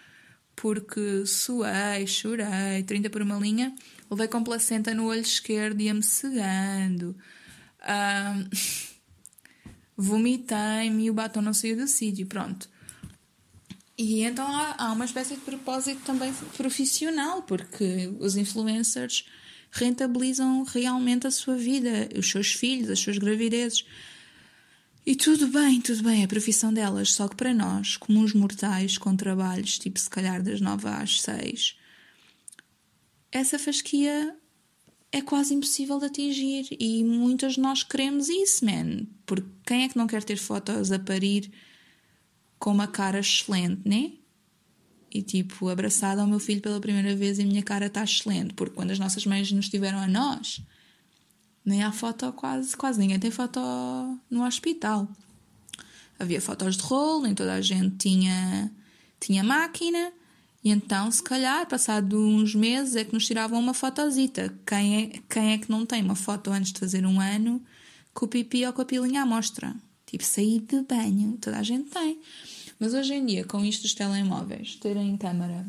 porque 0.61 1.25
suei, 1.25 2.05
chorei, 2.07 2.83
30 2.85 3.09
por 3.11 3.23
uma 3.23 3.37
linha, 3.37 3.73
levei 4.11 4.27
com 4.27 4.43
placenta 4.43 4.93
no 4.93 5.07
olho 5.07 5.21
esquerdo 5.21 5.81
e 5.81 5.85
ia-me 5.85 6.03
cegando. 6.03 7.17
Um, 7.85 8.49
Vomitei-me 9.97 11.05
e 11.05 11.11
o 11.11 11.15
batom 11.15 11.41
não 11.41 11.55
saiu 11.55 11.77
do 11.77 11.87
sítio, 11.87 12.27
pronto. 12.27 12.69
E 13.99 14.23
então 14.23 14.47
há, 14.47 14.77
há 14.79 14.93
uma 14.93 15.05
espécie 15.05 15.35
de 15.35 15.41
propósito 15.41 16.01
também 16.05 16.33
profissional, 16.57 17.43
porque 17.43 18.15
os 18.21 18.37
influencers 18.37 19.25
rentabilizam 19.73 20.63
realmente 20.63 21.27
a 21.27 21.31
sua 21.33 21.57
vida, 21.57 22.09
os 22.17 22.31
seus 22.31 22.53
filhos, 22.53 22.91
as 22.91 23.01
suas 23.01 23.19
gravidezes. 23.19 23.85
E 25.05 25.17
tudo 25.17 25.49
bem, 25.49 25.81
tudo 25.81 26.05
bem, 26.05 26.21
é 26.21 26.25
a 26.25 26.29
profissão 26.29 26.73
delas, 26.73 27.13
só 27.13 27.27
que 27.27 27.35
para 27.35 27.53
nós, 27.53 27.97
comuns 27.97 28.33
mortais, 28.33 28.97
com 28.97 29.17
trabalhos 29.17 29.79
tipo 29.79 29.99
se 29.99 30.09
calhar 30.09 30.43
das 30.43 30.61
nove 30.61 30.87
às 30.87 31.23
seis, 31.23 31.77
essa 33.33 33.59
fasquia 33.59 34.37
é 35.11 35.23
quase 35.23 35.55
impossível 35.55 35.99
de 35.99 36.07
atingir 36.07 36.69
e 36.79 37.03
muitas 37.03 37.55
de 37.55 37.61
nós 37.61 37.83
queremos 37.83 38.29
isso, 38.29 38.65
man. 38.65 39.07
Porque 39.27 39.49
quem 39.67 39.85
é 39.85 39.89
que 39.89 39.97
não 39.97 40.07
quer 40.07 40.23
ter 40.23 40.37
fotos 40.37 40.93
a 40.93 40.99
parir 40.99 41.51
com 42.59 42.71
uma 42.71 42.87
cara 42.87 43.21
excelente, 43.21 43.89
né? 43.89 44.13
E 45.11 45.23
tipo, 45.23 45.69
abraçada 45.69 46.21
ao 46.21 46.27
meu 46.27 46.39
filho 46.39 46.61
pela 46.61 46.81
primeira 46.81 47.15
vez 47.17 47.39
e 47.39 47.43
a 47.43 47.47
minha 47.47 47.63
cara 47.63 47.87
está 47.87 48.05
excelente, 48.05 48.55
porque 48.55 48.75
quando 48.75 48.91
as 48.91 48.99
nossas 48.99 49.25
mães 49.25 49.51
nos 49.53 49.69
tiveram 49.69 49.99
a 49.99 50.07
nós, 50.07 50.61
nem 51.65 51.83
há 51.83 51.93
foto 51.93 52.31
quase, 52.33 52.77
quase 52.77 52.99
ninguém 52.99 53.19
tem 53.19 53.31
foto 53.31 53.61
no 54.31 54.45
hospital. 54.45 55.09
Havia 56.19 56.41
fotos 56.41 56.77
de 56.77 56.83
rolo, 56.83 57.23
nem 57.23 57.35
toda 57.35 57.55
a 57.55 57.61
gente 57.61 57.97
tinha, 57.97 58.71
tinha 59.21 59.43
máquina, 59.43 60.13
e 60.63 60.71
então, 60.71 61.11
se 61.11 61.23
calhar, 61.23 61.67
passado 61.67 62.19
uns 62.21 62.55
meses, 62.55 62.97
é 62.97 63.05
que 63.05 63.13
nos 63.13 63.27
tiravam 63.27 63.59
uma 63.61 63.73
fotozita. 63.73 64.55
Quem 64.67 65.03
é, 65.03 65.21
quem 65.29 65.53
é 65.53 65.59
que 65.59 65.71
não 65.71 65.87
tem 65.87 66.03
uma 66.03 66.17
foto 66.17 66.51
antes 66.51 66.73
de 66.73 66.81
fazer 66.81 67.07
um 67.07 67.21
ano 67.21 67.63
com 68.13 68.27
o 68.27 68.29
pipi 68.29 68.67
ou 68.67 68.73
com 68.73 68.83
a 68.83 68.85
pilinha 68.85 69.23
à 69.23 69.27
mostra? 69.27 69.75
Tipo, 70.09 70.25
sair 70.25 70.61
de 70.61 70.81
banho, 70.81 71.37
toda 71.39 71.59
a 71.59 71.63
gente 71.63 71.91
tem. 71.91 72.19
Mas 72.81 72.95
hoje 72.95 73.13
em 73.13 73.27
dia, 73.27 73.45
com 73.45 73.63
isto 73.63 73.83
dos 73.83 73.93
telemóveis, 73.93 74.77
terem 74.77 75.19
câmara 75.19 75.67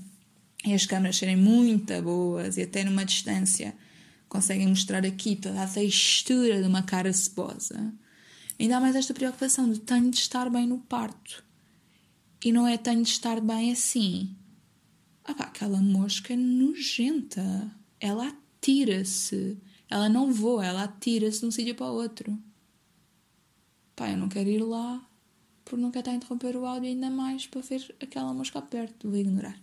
e 0.65 0.73
as 0.73 0.85
câmaras 0.85 1.17
serem 1.17 1.35
muito 1.35 2.01
boas 2.01 2.55
e 2.55 2.61
até 2.61 2.85
numa 2.85 3.03
distância 3.03 3.75
conseguem 4.29 4.67
mostrar 4.67 5.05
aqui 5.05 5.35
toda 5.35 5.61
a 5.61 5.67
textura 5.67 6.61
de 6.61 6.67
uma 6.67 6.83
cara 6.83 7.11
cebosa, 7.11 7.93
ainda 8.57 8.77
há 8.77 8.79
mais 8.79 8.95
esta 8.95 9.13
preocupação 9.13 9.69
de 9.69 9.79
tenho 9.81 10.09
de 10.09 10.17
estar 10.17 10.49
bem 10.49 10.65
no 10.65 10.77
parto. 10.77 11.43
E 12.41 12.53
não 12.53 12.65
é 12.65 12.77
tenho 12.77 13.03
de 13.03 13.09
estar 13.09 13.41
bem 13.41 13.73
assim. 13.73 14.33
Ah 15.25 15.33
pá, 15.33 15.45
aquela 15.45 15.81
mosca 15.81 16.33
nojenta. 16.37 17.69
Ela 17.99 18.33
atira-se. 18.61 19.57
Ela 19.89 20.07
não 20.07 20.31
voa, 20.31 20.65
ela 20.65 20.83
atira-se 20.83 21.41
de 21.41 21.45
um 21.47 21.51
sítio 21.51 21.75
para 21.75 21.91
o 21.91 21.95
outro. 21.95 22.39
Pá, 23.99 24.09
eu 24.09 24.17
não 24.17 24.29
quero 24.29 24.49
ir 24.49 24.63
lá 24.63 25.05
porque 25.65 25.81
não 25.81 25.91
quero 25.91 26.03
estar 26.03 26.11
a 26.11 26.15
interromper 26.15 26.55
o 26.55 26.65
áudio 26.65 26.87
ainda 26.87 27.09
mais 27.09 27.45
para 27.45 27.59
ver 27.59 27.93
aquela 28.01 28.33
mosca 28.33 28.61
perto. 28.61 29.09
Vou 29.09 29.19
ignorar. 29.19 29.59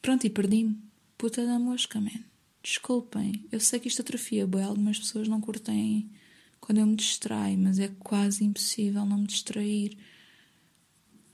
Pronto, 0.00 0.26
e 0.26 0.30
perdi-me. 0.30 0.80
Puta 1.18 1.44
da 1.44 1.58
mosca, 1.58 2.00
man. 2.00 2.24
Desculpem, 2.62 3.44
eu 3.52 3.60
sei 3.60 3.80
que 3.80 3.88
isto 3.88 4.00
atrofia 4.00 4.46
bem, 4.46 4.62
algumas 4.62 4.98
pessoas 4.98 5.28
não 5.28 5.42
curtem 5.42 6.10
quando 6.58 6.78
eu 6.78 6.86
me 6.86 6.96
distraio, 6.96 7.58
mas 7.58 7.78
é 7.78 7.88
quase 7.98 8.44
impossível 8.44 9.04
não 9.04 9.18
me 9.18 9.26
distrair. 9.26 9.98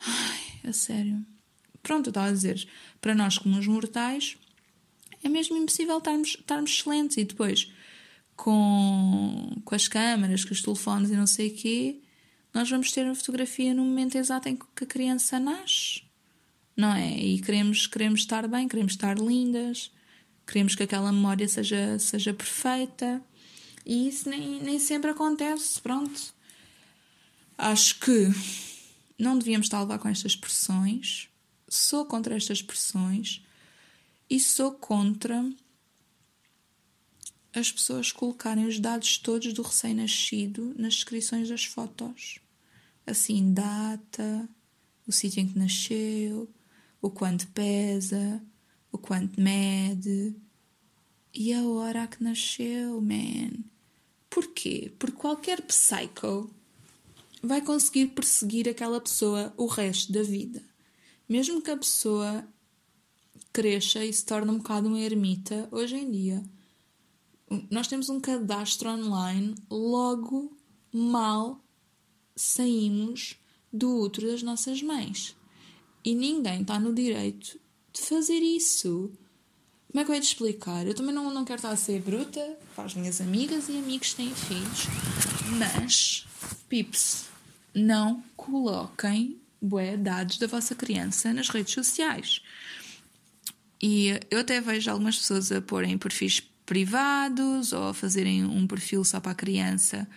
Ai, 0.00 0.68
a 0.68 0.72
sério. 0.72 1.24
Pronto, 1.80 2.08
eu 2.08 2.10
estava 2.10 2.26
a 2.26 2.32
dizer, 2.32 2.68
para 3.00 3.14
nós 3.14 3.38
como 3.38 3.56
os 3.56 3.68
mortais, 3.68 4.36
é 5.22 5.28
mesmo 5.28 5.56
impossível 5.56 5.98
estarmos, 5.98 6.30
estarmos 6.30 6.72
excelentes 6.72 7.18
e 7.18 7.24
depois 7.24 7.72
com, 8.36 9.60
com 9.64 9.74
as 9.74 9.88
câmaras, 9.88 10.44
com 10.44 10.52
os 10.52 10.62
telefones 10.62 11.10
e 11.10 11.16
não 11.16 11.26
sei 11.26 11.48
o 11.48 11.54
quê, 11.54 12.00
nós 12.52 12.68
vamos 12.70 12.92
ter 12.92 13.06
a 13.06 13.14
fotografia 13.14 13.74
no 13.74 13.84
momento 13.84 14.16
exato 14.16 14.48
em 14.48 14.56
que 14.56 14.84
a 14.84 14.86
criança 14.86 15.38
nasce, 15.40 16.02
não 16.76 16.92
é? 16.92 17.16
E 17.16 17.40
queremos, 17.40 17.86
queremos 17.86 18.20
estar 18.20 18.46
bem, 18.46 18.68
queremos 18.68 18.92
estar 18.92 19.18
lindas, 19.18 19.90
Queremos 20.46 20.74
que 20.74 20.82
aquela 20.82 21.10
memória 21.10 21.48
seja, 21.48 21.98
seja 21.98 22.34
perfeita 22.34 23.22
e 23.84 24.08
isso 24.08 24.28
nem, 24.28 24.60
nem 24.60 24.78
sempre 24.78 25.10
acontece. 25.10 25.80
Pronto. 25.80 26.34
Acho 27.56 27.98
que 28.00 28.30
não 29.18 29.38
devíamos 29.38 29.66
estar 29.66 29.78
a 29.78 29.82
levar 29.82 29.98
com 29.98 30.08
estas 30.08 30.36
pressões. 30.36 31.28
Sou 31.68 32.04
contra 32.04 32.36
estas 32.36 32.60
pressões 32.60 33.42
e 34.28 34.38
sou 34.38 34.72
contra 34.72 35.44
as 37.54 37.70
pessoas 37.70 38.10
colocarem 38.10 38.66
os 38.66 38.80
dados 38.80 39.16
todos 39.16 39.52
do 39.52 39.62
recém-nascido 39.62 40.74
nas 40.76 40.94
descrições 40.94 41.48
das 41.48 41.64
fotos. 41.64 42.40
Assim, 43.06 43.52
data, 43.52 44.48
o 45.06 45.12
sítio 45.12 45.40
em 45.40 45.46
que 45.46 45.58
nasceu, 45.58 46.50
o 47.00 47.10
quanto 47.10 47.46
pesa, 47.48 48.42
o 48.90 48.98
quanto 48.98 49.40
mede 49.40 50.34
e 51.32 51.52
a 51.52 51.62
hora 51.62 52.08
que 52.08 52.22
nasceu, 52.22 53.00
man. 53.00 53.52
Porquê? 54.28 54.92
Porque 54.98 55.16
qualquer 55.16 55.62
psycho 55.62 56.50
vai 57.40 57.60
conseguir 57.60 58.08
perseguir 58.08 58.68
aquela 58.68 59.00
pessoa 59.00 59.54
o 59.56 59.66
resto 59.66 60.12
da 60.12 60.22
vida. 60.22 60.60
Mesmo 61.28 61.62
que 61.62 61.70
a 61.70 61.76
pessoa 61.76 62.46
cresça 63.52 64.04
e 64.04 64.12
se 64.12 64.24
torne 64.24 64.50
um 64.50 64.58
bocado 64.58 64.88
uma 64.88 64.98
ermita, 64.98 65.68
hoje 65.70 65.94
em 65.96 66.10
dia 66.10 66.42
nós 67.70 67.86
temos 67.86 68.08
um 68.08 68.20
cadastro 68.20 68.88
online, 68.90 69.54
logo 69.70 70.56
mal 70.92 71.60
saímos 72.36 73.36
do 73.72 74.00
útero 74.00 74.28
das 74.28 74.42
nossas 74.42 74.82
mães. 74.82 75.36
E 76.04 76.14
ninguém 76.14 76.62
está 76.62 76.78
no 76.78 76.94
direito 76.94 77.58
de 77.92 78.02
fazer 78.02 78.38
isso. 78.38 79.10
Como 79.90 80.00
é 80.00 80.04
que 80.04 80.10
eu 80.10 80.14
ia 80.14 80.20
te 80.20 80.26
explicar? 80.26 80.86
Eu 80.86 80.94
também 80.94 81.14
não, 81.14 81.32
não 81.32 81.44
quero 81.44 81.58
estar 81.58 81.70
a 81.70 81.76
ser 81.76 82.00
bruta 82.00 82.58
para 82.74 82.84
as 82.84 82.94
minhas 82.94 83.20
amigas 83.20 83.68
e 83.68 83.78
amigos 83.78 84.10
que 84.10 84.16
têm 84.16 84.34
filhos, 84.34 84.86
mas, 85.58 86.26
pips, 86.68 87.26
não 87.72 88.22
coloquem 88.36 89.40
bué, 89.60 89.96
dados 89.96 90.38
da 90.38 90.46
vossa 90.46 90.74
criança 90.74 91.32
nas 91.32 91.48
redes 91.48 91.72
sociais. 91.72 92.42
E 93.80 94.08
eu 94.30 94.40
até 94.40 94.60
vejo 94.60 94.90
algumas 94.90 95.18
pessoas 95.18 95.50
a 95.52 95.60
porem 95.60 95.96
perfis 95.96 96.40
privados 96.64 97.72
ou 97.72 97.88
a 97.88 97.94
fazerem 97.94 98.44
um 98.44 98.66
perfil 98.66 99.04
só 99.04 99.20
para 99.20 99.32
a 99.32 99.34
criança 99.34 100.08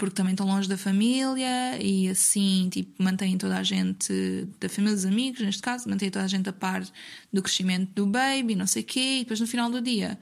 porque 0.00 0.14
também 0.14 0.32
estão 0.32 0.46
longe 0.46 0.66
da 0.66 0.78
família 0.78 1.76
e 1.78 2.08
assim, 2.08 2.70
tipo, 2.72 2.90
mantêm 3.02 3.36
toda 3.36 3.58
a 3.58 3.62
gente, 3.62 4.48
da 4.58 4.66
família 4.66 4.96
dos 4.96 5.04
amigos, 5.04 5.42
neste 5.42 5.60
caso, 5.60 5.90
mantêm 5.90 6.10
toda 6.10 6.24
a 6.24 6.28
gente 6.28 6.48
a 6.48 6.54
par 6.54 6.82
do 7.30 7.42
crescimento 7.42 7.90
do 7.94 8.06
baby, 8.06 8.54
não 8.54 8.66
sei 8.66 8.80
o 8.80 8.84
quê, 8.86 9.16
e 9.16 9.18
depois 9.20 9.38
no 9.40 9.46
final 9.46 9.70
do 9.70 9.78
dia, 9.78 10.18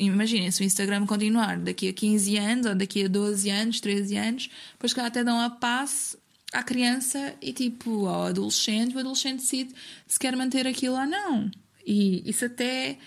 imaginem, 0.00 0.50
se 0.50 0.62
o 0.62 0.64
Instagram 0.64 1.06
continuar 1.06 1.60
daqui 1.60 1.88
a 1.88 1.92
15 1.92 2.36
anos, 2.36 2.66
ou 2.66 2.74
daqui 2.74 3.04
a 3.04 3.08
12 3.08 3.50
anos, 3.50 3.80
13 3.80 4.16
anos, 4.16 4.50
depois 4.72 4.92
que 4.92 4.98
até 4.98 5.22
dão 5.22 5.38
a 5.40 5.48
passe 5.48 6.18
à 6.52 6.62
criança 6.64 7.34
e 7.40 7.52
tipo, 7.52 8.06
ao 8.06 8.24
adolescente, 8.24 8.96
o 8.96 8.98
adolescente 8.98 9.42
decide 9.42 9.72
se 10.08 10.18
quer 10.18 10.34
manter 10.34 10.66
aquilo 10.66 10.96
ou 10.96 11.06
não. 11.06 11.48
E 11.86 12.28
isso 12.28 12.46
até 12.46 12.98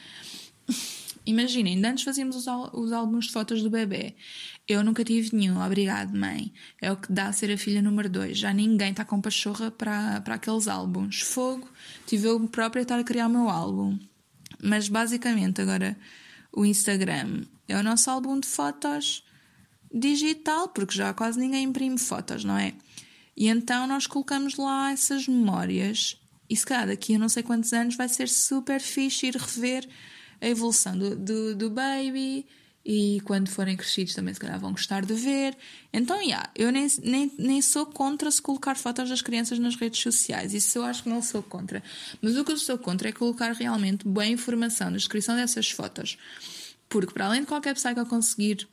Imaginem, 1.25 1.85
antes 1.85 2.05
fazíamos 2.05 2.35
os, 2.35 2.47
os 2.73 2.91
álbuns 2.93 3.25
de 3.25 3.33
fotos 3.33 3.61
do 3.61 3.69
bebê. 3.69 4.15
Eu 4.65 4.83
nunca 4.83 5.03
tive 5.03 5.35
nenhum, 5.35 5.61
obrigado, 5.61 6.17
mãe. 6.17 6.53
É 6.81 6.89
o 6.91 6.95
que 6.95 7.11
dá 7.11 7.27
a 7.27 7.33
ser 7.33 7.51
a 7.51 7.57
filha 7.57 7.81
número 7.81 8.09
dois. 8.09 8.37
Já 8.37 8.53
ninguém 8.53 8.91
está 8.91 9.03
com 9.03 9.19
pachorra 9.19 9.69
para, 9.69 10.21
para 10.21 10.35
aqueles 10.35 10.69
álbuns. 10.69 11.21
Fogo, 11.21 11.67
tive 12.05 12.27
eu 12.27 12.39
própria 12.47 12.81
a 12.81 12.83
estar 12.83 12.99
a 12.99 13.03
criar 13.03 13.27
o 13.27 13.29
meu 13.29 13.49
álbum. 13.49 13.99
Mas 14.63 14.87
basicamente, 14.87 15.61
agora, 15.61 15.97
o 16.51 16.65
Instagram 16.65 17.43
é 17.67 17.77
o 17.77 17.83
nosso 17.83 18.09
álbum 18.09 18.39
de 18.39 18.47
fotos 18.47 19.23
digital, 19.93 20.69
porque 20.69 20.95
já 20.95 21.13
quase 21.13 21.39
ninguém 21.39 21.63
imprime 21.63 21.97
fotos, 21.97 22.43
não 22.43 22.57
é? 22.57 22.73
E 23.35 23.47
então 23.47 23.85
nós 23.85 24.07
colocamos 24.07 24.55
lá 24.55 24.91
essas 24.91 25.27
memórias 25.27 26.19
e 26.49 26.55
se 26.55 26.65
calhar 26.65 26.87
daqui 26.87 27.15
a 27.15 27.19
não 27.19 27.29
sei 27.29 27.43
quantos 27.43 27.73
anos 27.73 27.95
vai 27.95 28.07
ser 28.07 28.29
super 28.29 28.79
fixe 28.79 29.27
ir 29.27 29.35
rever 29.35 29.87
a 30.41 30.47
evolução 30.47 30.97
do, 30.97 31.15
do, 31.15 31.55
do 31.55 31.69
baby 31.69 32.45
e 32.85 33.19
quando 33.25 33.49
forem 33.49 33.75
crescidos 33.75 34.15
também 34.15 34.33
se 34.33 34.39
calhar 34.39 34.57
vão 34.57 34.71
gostar 34.71 35.05
de 35.05 35.13
ver. 35.13 35.57
Então, 35.91 36.21
yeah, 36.21 36.49
eu 36.55 36.71
nem, 36.71 36.87
nem, 37.03 37.31
nem 37.37 37.61
sou 37.61 37.85
contra 37.85 38.31
se 38.31 38.41
colocar 38.41 38.75
fotos 38.75 39.09
das 39.09 39.21
crianças 39.21 39.59
nas 39.59 39.75
redes 39.75 40.01
sociais. 40.01 40.53
Isso 40.53 40.77
eu 40.77 40.85
acho 40.85 41.03
que 41.03 41.09
não 41.09 41.21
sou 41.21 41.43
contra. 41.43 41.83
Mas 42.21 42.37
o 42.37 42.45
que 42.45 42.53
eu 42.53 42.57
sou 42.57 42.77
contra 42.77 43.09
é 43.09 43.11
colocar 43.11 43.51
realmente 43.51 44.07
boa 44.07 44.25
informação 44.25 44.89
na 44.89 44.95
descrição 44.95 45.35
dessas 45.35 45.69
fotos. 45.69 46.17
Porque 46.87 47.13
para 47.13 47.25
além 47.25 47.41
de 47.41 47.47
qualquer 47.47 47.75
eu 47.97 48.05
conseguir 48.05 48.67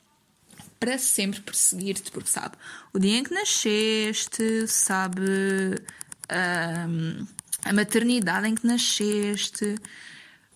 para 0.78 0.98
sempre 0.98 1.40
perseguir-te, 1.40 2.10
porque 2.12 2.28
sabe 2.28 2.56
o 2.92 2.98
dia 2.98 3.18
em 3.18 3.24
que 3.24 3.34
nasceste, 3.34 4.68
sabe 4.68 5.22
um, 6.30 7.26
a 7.64 7.72
maternidade 7.72 8.46
em 8.46 8.54
que 8.54 8.66
nasceste, 8.66 9.76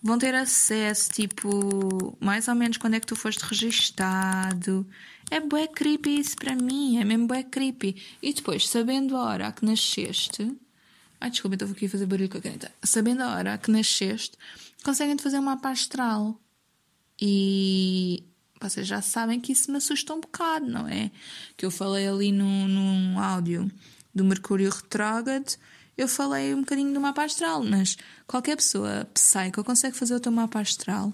vão 0.01 0.17
ter 0.17 0.33
acesso, 0.33 1.09
tipo, 1.11 2.17
mais 2.19 2.47
ou 2.47 2.55
menos 2.55 2.77
quando 2.77 2.95
é 2.95 2.99
que 2.99 3.07
tu 3.07 3.15
foste 3.15 3.41
registado. 3.41 4.87
É 5.29 5.39
bué 5.39 5.67
creepy 5.67 6.19
isso 6.19 6.35
para 6.35 6.55
mim, 6.55 6.97
é 6.97 7.03
mesmo 7.03 7.27
bué 7.27 7.43
creepy. 7.43 8.01
E 8.21 8.33
depois, 8.33 8.67
sabendo 8.67 9.15
a 9.15 9.23
hora 9.23 9.51
que 9.51 9.65
nasceste... 9.65 10.55
Ai, 11.21 11.29
desculpa, 11.29 11.55
estou 11.55 11.69
aqui 11.69 11.85
a 11.85 11.89
fazer 11.89 12.05
barulho 12.05 12.29
com 12.29 12.37
a 12.37 12.41
caneta. 12.41 12.71
Sabendo 12.81 13.21
a 13.23 13.35
hora 13.35 13.57
que 13.57 13.69
nasceste, 13.69 14.37
conseguem-te 14.83 15.21
fazer 15.21 15.37
um 15.37 15.43
mapa 15.43 15.69
astral. 15.69 16.39
E 17.19 18.23
vocês 18.61 18.87
já 18.87 19.01
sabem 19.01 19.39
que 19.39 19.51
isso 19.51 19.69
me 19.69 19.77
assusta 19.77 20.13
um 20.13 20.21
bocado, 20.21 20.65
não 20.65 20.87
é? 20.87 21.11
Que 21.57 21.65
eu 21.65 21.71
falei 21.71 22.07
ali 22.07 22.31
num 22.31 23.19
áudio 23.19 23.69
do 24.15 24.23
Mercúrio 24.23 24.69
retrógrado 24.69 25.57
eu 25.99 26.07
falei 26.07 26.53
um 26.53 26.61
bocadinho 26.61 26.93
do 26.93 27.01
mapa 27.01 27.25
astral, 27.25 27.61
mas 27.61 27.97
qualquer 28.25 28.55
pessoa 28.55 29.05
psycho 29.13 29.63
consegue 29.65 29.97
fazer 29.97 30.15
o 30.15 30.19
teu 30.19 30.31
mapa 30.31 30.61
astral 30.61 31.13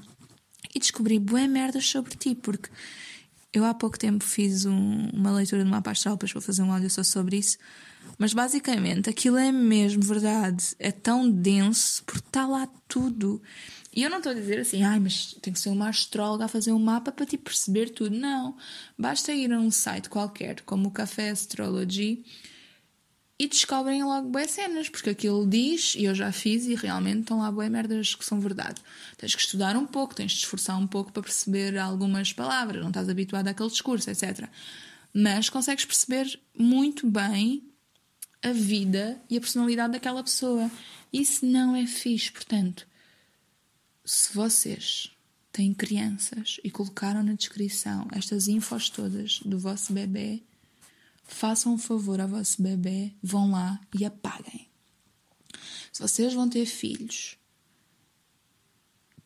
e 0.74 0.80
descobrir 0.80 1.18
boas 1.18 1.50
merdas 1.50 1.88
sobre 1.88 2.15
ti, 2.15 2.36
porque 2.36 2.70
eu 3.51 3.65
há 3.65 3.74
pouco 3.74 3.98
tempo 3.98 4.24
fiz 4.24 4.65
um, 4.65 5.10
uma 5.12 5.32
leitura 5.32 5.63
do 5.63 5.70
mapa 5.70 5.89
astral, 5.89 6.15
depois 6.15 6.32
vou 6.32 6.42
fazer 6.42 6.62
um 6.62 6.72
áudio 6.72 6.89
só 6.89 7.01
sobre 7.01 7.38
isso. 7.38 7.58
Mas 8.20 8.32
basicamente 8.32 9.10
aquilo 9.10 9.38
é 9.38 9.51
mesmo 9.51 10.04
verdade, 10.04 10.75
é 10.77 10.92
tão 10.92 11.30
denso 11.32 12.04
porque 12.04 12.27
está 12.27 12.46
lá 12.46 12.68
tudo. 12.88 13.42
E 13.92 14.04
eu 14.04 14.10
não 14.10 14.18
estou 14.18 14.34
a 14.34 14.36
dizer 14.36 14.60
assim, 14.60 14.84
ai, 14.84 15.00
mas 15.00 15.34
tem 15.42 15.51
que 15.51 15.60
ser 15.60 15.70
uma 15.70 15.89
astróloga 15.89 16.46
a 16.46 16.50
fazer 16.50 16.74
um 16.74 16.80
mapa 16.80 17.12
para 17.12 17.25
te 17.25 17.38
perceber 17.38 17.89
tudo. 17.89 18.15
Não. 18.15 18.56
Basta 19.00 19.32
ir 19.34 19.51
a 19.51 19.60
um 19.60 19.72
site 19.72 20.10
qualquer, 20.10 20.62
como 20.62 20.89
o 20.89 20.92
Café 20.92 21.32
Astrology, 21.32 22.24
e 23.38 23.48
descobrem 23.48 24.04
logo 24.04 24.30
boas 24.30 24.51
cenas, 24.51 24.88
porque 24.88 25.10
aquilo 25.10 25.46
diz, 25.46 25.96
e 25.96 26.06
eu 26.06 26.15
já 26.15 26.32
fiz, 26.32 26.65
e 26.65 26.75
realmente 26.75 27.22
estão 27.22 27.39
lá 27.39 27.51
boas 27.51 27.70
merdas 27.70 28.15
que 28.15 28.24
são 28.24 28.39
verdade. 28.39 28.82
Tens 29.18 29.36
que 29.36 29.42
estudar 29.42 29.75
um 29.75 29.86
pouco, 29.86 30.15
tens 30.15 30.32
de 30.32 30.39
esforçar 30.39 30.80
um 30.80 30.88
pouco 30.88 31.12
para 31.12 31.24
perceber 31.24 31.78
algumas 31.78 32.32
palavras, 32.32 32.82
não 32.82 32.89
estás 32.89 33.10
habituado 33.10 33.48
àquele 33.48 33.69
discurso, 33.69 34.10
etc. 34.10 34.48
Mas 35.13 35.50
consegues 35.50 35.84
perceber 35.84 36.39
muito 36.58 37.10
bem 37.10 37.63
a 38.41 38.54
vida 38.54 39.21
e 39.30 39.38
a 39.38 39.41
personalidade 39.41 39.93
daquela 39.93 40.24
pessoa. 40.24 40.71
Isso 41.12 41.45
não 41.45 41.76
é 41.76 41.86
fixe, 41.86 42.32
portanto, 42.32 42.88
se 44.06 44.34
vocês 44.34 45.12
têm 45.52 45.74
crianças 45.74 46.60
e 46.63 46.69
colocaram 46.69 47.24
na 47.24 47.34
descrição 47.34 48.08
estas 48.12 48.48
infos 48.48 48.89
todas 48.89 49.39
do 49.39 49.58
vosso 49.58 49.91
bebê, 49.91 50.43
façam 51.26 51.74
um 51.74 51.78
favor 51.78 52.22
ao 52.22 52.28
vosso 52.28 52.62
bebê, 52.62 53.14
vão 53.22 53.52
lá 53.52 53.82
e 53.98 54.06
apaguem. 54.06 54.70
Se 55.92 56.02
vocês 56.02 56.34
vão 56.34 56.48
ter 56.48 56.66
filhos, 56.66 57.38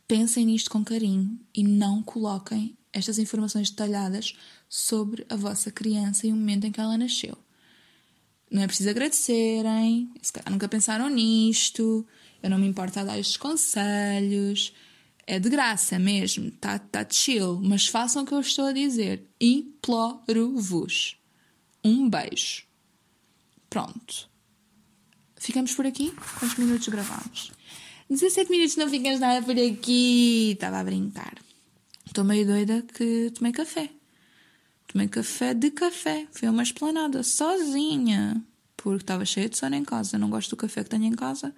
pensem 0.07 0.45
nisto 0.45 0.69
com 0.69 0.83
carinho 0.83 1.39
e 1.53 1.63
não 1.63 2.01
coloquem 2.01 2.77
estas 2.91 3.19
informações 3.19 3.69
detalhadas 3.69 4.35
sobre 4.67 5.25
a 5.29 5.35
vossa 5.35 5.71
criança 5.71 6.25
e 6.25 6.31
o 6.31 6.35
momento 6.35 6.65
em 6.65 6.71
que 6.71 6.79
ela 6.79 6.97
nasceu. 6.97 7.37
Não 8.49 8.63
é 8.63 8.67
preciso 8.67 8.89
agradecerem, 8.89 10.11
se 10.21 10.33
calhar 10.33 10.51
nunca 10.51 10.67
pensaram 10.67 11.09
nisto, 11.09 12.05
eu 12.41 12.49
não 12.49 12.57
me 12.57 12.67
importo 12.67 12.99
a 12.99 13.03
dar 13.03 13.19
estes 13.19 13.37
conselhos, 13.37 14.73
é 15.27 15.37
de 15.37 15.49
graça 15.49 15.99
mesmo, 15.99 16.49
tá, 16.49 16.79
tá 16.79 17.05
chill, 17.07 17.59
mas 17.61 17.85
façam 17.85 18.23
o 18.23 18.25
que 18.25 18.33
eu 18.33 18.39
estou 18.39 18.65
a 18.65 18.71
dizer. 18.71 19.23
Imploro-vos. 19.39 21.19
Um 21.83 22.09
beijo. 22.09 22.63
Pronto. 23.69 24.29
Ficamos 25.37 25.73
por 25.73 25.85
aqui? 25.85 26.11
Quantos 26.39 26.57
minutos 26.57 26.87
gravamos? 26.89 27.51
17 28.09 28.49
minutos 28.49 28.75
não 28.75 28.89
ficas 28.89 29.19
nada 29.19 29.45
por 29.45 29.55
aqui. 29.57 30.51
Estava 30.51 30.79
a 30.79 30.83
brincar. 30.83 31.35
Estou 32.05 32.23
meio 32.23 32.45
doida 32.45 32.81
que 32.81 33.31
tomei 33.35 33.51
café. 33.51 33.89
Tomei 34.87 35.07
café 35.07 35.53
de 35.53 35.69
café. 35.69 36.27
Fui 36.31 36.47
a 36.47 36.51
uma 36.51 36.63
esplanada 36.63 37.21
sozinha. 37.23 38.43
Porque 38.75 39.03
estava 39.03 39.23
cheia 39.25 39.47
de 39.47 39.57
sono 39.57 39.75
em 39.75 39.83
casa. 39.83 40.17
Não 40.17 40.29
gosto 40.29 40.49
do 40.49 40.57
café 40.57 40.83
que 40.83 40.89
tenho 40.89 41.05
em 41.05 41.13
casa. 41.13 41.53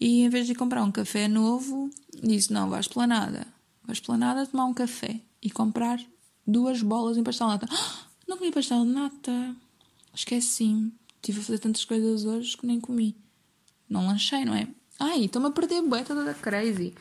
E 0.00 0.22
em 0.22 0.28
vez 0.28 0.46
de 0.46 0.54
comprar 0.54 0.82
um 0.82 0.90
café 0.90 1.28
novo, 1.28 1.88
disse: 2.22 2.52
Não, 2.52 2.68
vá 2.68 2.78
à 2.78 2.80
esplanada. 2.80 3.46
Vá 3.84 3.90
à 3.90 3.92
esplanada 3.92 4.46
tomar 4.46 4.64
um 4.64 4.74
café. 4.74 5.20
E 5.40 5.50
comprar 5.50 6.00
duas 6.44 6.82
bolas 6.82 7.16
em 7.16 7.22
pastel 7.22 7.46
nata. 7.46 7.68
Não 8.26 8.36
comi 8.36 8.50
pastel 8.50 8.84
de 8.84 8.90
nata. 8.90 9.56
Esqueci-me. 10.14 10.92
Estive 11.16 11.40
a 11.40 11.42
fazer 11.42 11.58
tantas 11.58 11.84
coisas 11.84 12.24
hoje 12.24 12.56
que 12.56 12.66
nem 12.66 12.80
comi. 12.80 13.16
Não 13.88 14.06
lanchei, 14.06 14.44
não 14.44 14.54
é? 14.54 14.68
Ai, 14.98 15.24
estou-me 15.24 15.48
a 15.48 15.50
perder 15.50 15.82
bué 15.82 16.02
toda 16.02 16.34
crazy. 16.34 16.94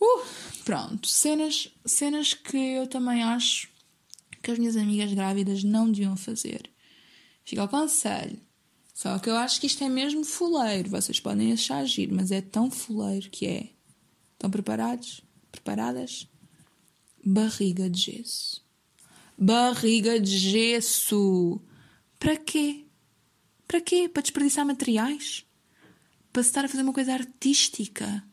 Uh, 0.00 0.22
pronto. 0.64 1.08
Cenas, 1.08 1.68
cenas 1.84 2.34
que 2.34 2.56
eu 2.56 2.86
também 2.86 3.22
acho 3.22 3.68
que 4.42 4.50
as 4.50 4.58
minhas 4.58 4.76
amigas 4.76 5.12
grávidas 5.12 5.64
não 5.64 5.90
deviam 5.90 6.16
fazer. 6.16 6.70
Fica 7.44 7.62
ao 7.62 7.68
conselho. 7.68 8.38
Só 8.92 9.18
que 9.18 9.28
eu 9.28 9.36
acho 9.36 9.60
que 9.60 9.66
isto 9.66 9.82
é 9.82 9.88
mesmo 9.88 10.24
fuleiro. 10.24 10.90
Vocês 10.90 11.18
podem 11.18 11.52
achar 11.52 11.78
agir, 11.78 12.12
mas 12.12 12.30
é 12.30 12.40
tão 12.40 12.70
fuleiro 12.70 13.28
que 13.30 13.46
é. 13.46 13.70
Estão 14.34 14.50
preparados? 14.50 15.20
Preparadas? 15.50 16.28
Barriga 17.24 17.90
de 17.90 18.00
gesso. 18.00 18.63
Barriga 19.36 20.20
de 20.20 20.36
gesso. 20.38 21.60
Para 22.18 22.36
quê? 22.36 22.84
Para 23.66 23.80
quê? 23.80 24.08
Para 24.08 24.22
desperdiçar 24.22 24.64
materiais? 24.64 25.44
Para 26.32 26.42
se 26.42 26.50
estar 26.50 26.64
a 26.64 26.68
fazer 26.68 26.82
uma 26.82 26.92
coisa 26.92 27.12
artística? 27.12 28.24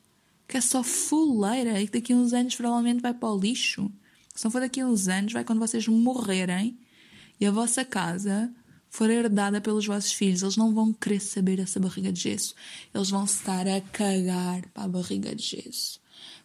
Que 0.48 0.58
é 0.58 0.62
só 0.62 0.84
fuleira 0.84 1.82
e 1.82 1.88
que 1.88 2.00
daqui 2.00 2.14
a 2.14 2.16
uns 2.16 2.34
anos 2.34 2.56
provavelmente 2.56 3.02
vai 3.02 3.14
para 3.14 3.30
o 3.30 3.40
lixo? 3.40 3.92
Se 4.36 4.44
não 4.44 4.52
for 4.52 4.62
daqui 4.62 4.80
a 4.80 4.88
uns 4.88 5.08
anos, 5.08 5.34
vai 5.34 5.44
quando 5.44 5.60
vocês 5.60 5.88
morrerem 5.88 6.78
e 7.40 7.46
a 7.46 7.52
vossa 7.52 7.84
casa 7.84 8.54
for 8.90 9.10
herdada 9.10 9.60
pelos 9.60 9.88
vossos 9.88 10.14
filhos. 10.14 10.44
Eles 10.44 10.58
não 10.58 10.74
vão 10.74 10.94
querer 10.94 11.20
saber 11.20 11.60
essa 11.60 11.80
barriga 11.80 12.12
de 12.12 12.22
gesso. 12.22 12.54
Eles 12.94 13.10
vão 13.10 13.24
estar 13.24 13.68
a 13.68 13.82
cagar 13.82 14.68
para 14.74 14.84
a 14.84 14.88
barriga 14.88 15.36
de 15.36 15.44
gesso. 15.44 16.00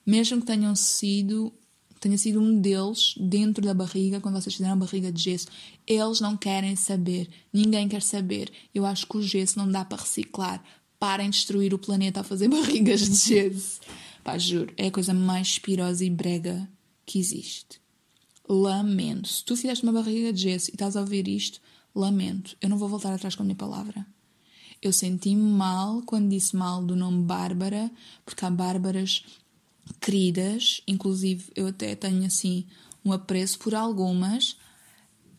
Mesmo 0.06 0.40
que 0.40 0.46
tenham 0.46 0.74
sido 0.74 1.52
tenha 2.00 2.18
sido 2.18 2.40
um 2.40 2.60
deles 2.60 3.14
dentro 3.18 3.64
da 3.64 3.74
barriga, 3.74 4.20
quando 4.20 4.40
vocês 4.40 4.54
fizeram 4.54 4.74
a 4.74 4.76
barriga 4.76 5.10
de 5.10 5.22
gesso. 5.22 5.48
Eles 5.86 6.20
não 6.20 6.36
querem 6.36 6.76
saber, 6.76 7.28
ninguém 7.52 7.88
quer 7.88 8.02
saber. 8.02 8.50
Eu 8.74 8.84
acho 8.84 9.06
que 9.06 9.16
o 9.16 9.22
gesso 9.22 9.58
não 9.58 9.70
dá 9.70 9.84
para 9.84 10.02
reciclar. 10.02 10.62
Parem 10.98 11.30
de 11.30 11.36
destruir 11.36 11.74
o 11.74 11.78
planeta 11.78 12.20
a 12.20 12.24
fazer 12.24 12.48
barrigas 12.50 13.00
de 13.00 13.16
gesso. 13.16 13.80
Pá, 14.22 14.38
juro, 14.38 14.72
é 14.76 14.88
a 14.88 14.90
coisa 14.90 15.14
mais 15.14 15.48
espirosa 15.48 16.04
e 16.04 16.10
brega 16.10 16.68
que 17.04 17.18
existe. 17.18 17.80
Lamento. 18.48 19.28
Se 19.28 19.44
tu 19.44 19.56
fizeste 19.56 19.84
uma 19.84 19.92
barriga 19.92 20.32
de 20.32 20.42
gesso 20.42 20.70
e 20.70 20.74
estás 20.74 20.96
a 20.96 21.00
ouvir 21.00 21.28
isto, 21.28 21.60
lamento. 21.94 22.56
Eu 22.60 22.68
não 22.68 22.78
vou 22.78 22.88
voltar 22.88 23.12
atrás 23.12 23.34
com 23.34 23.42
a 23.42 23.46
minha 23.46 23.56
palavra. 23.56 24.06
Eu 24.82 24.92
senti-me 24.92 25.42
mal 25.42 26.02
quando 26.02 26.28
disse 26.28 26.54
mal 26.54 26.84
do 26.84 26.94
nome 26.94 27.24
Bárbara, 27.24 27.90
porque 28.24 28.44
há 28.44 28.50
Bárbaras 28.50 29.24
queridas, 30.00 30.80
inclusive 30.86 31.50
eu 31.54 31.68
até 31.68 31.94
tenho 31.94 32.24
assim 32.24 32.66
um 33.04 33.12
apreço 33.12 33.58
por 33.58 33.74
algumas, 33.74 34.56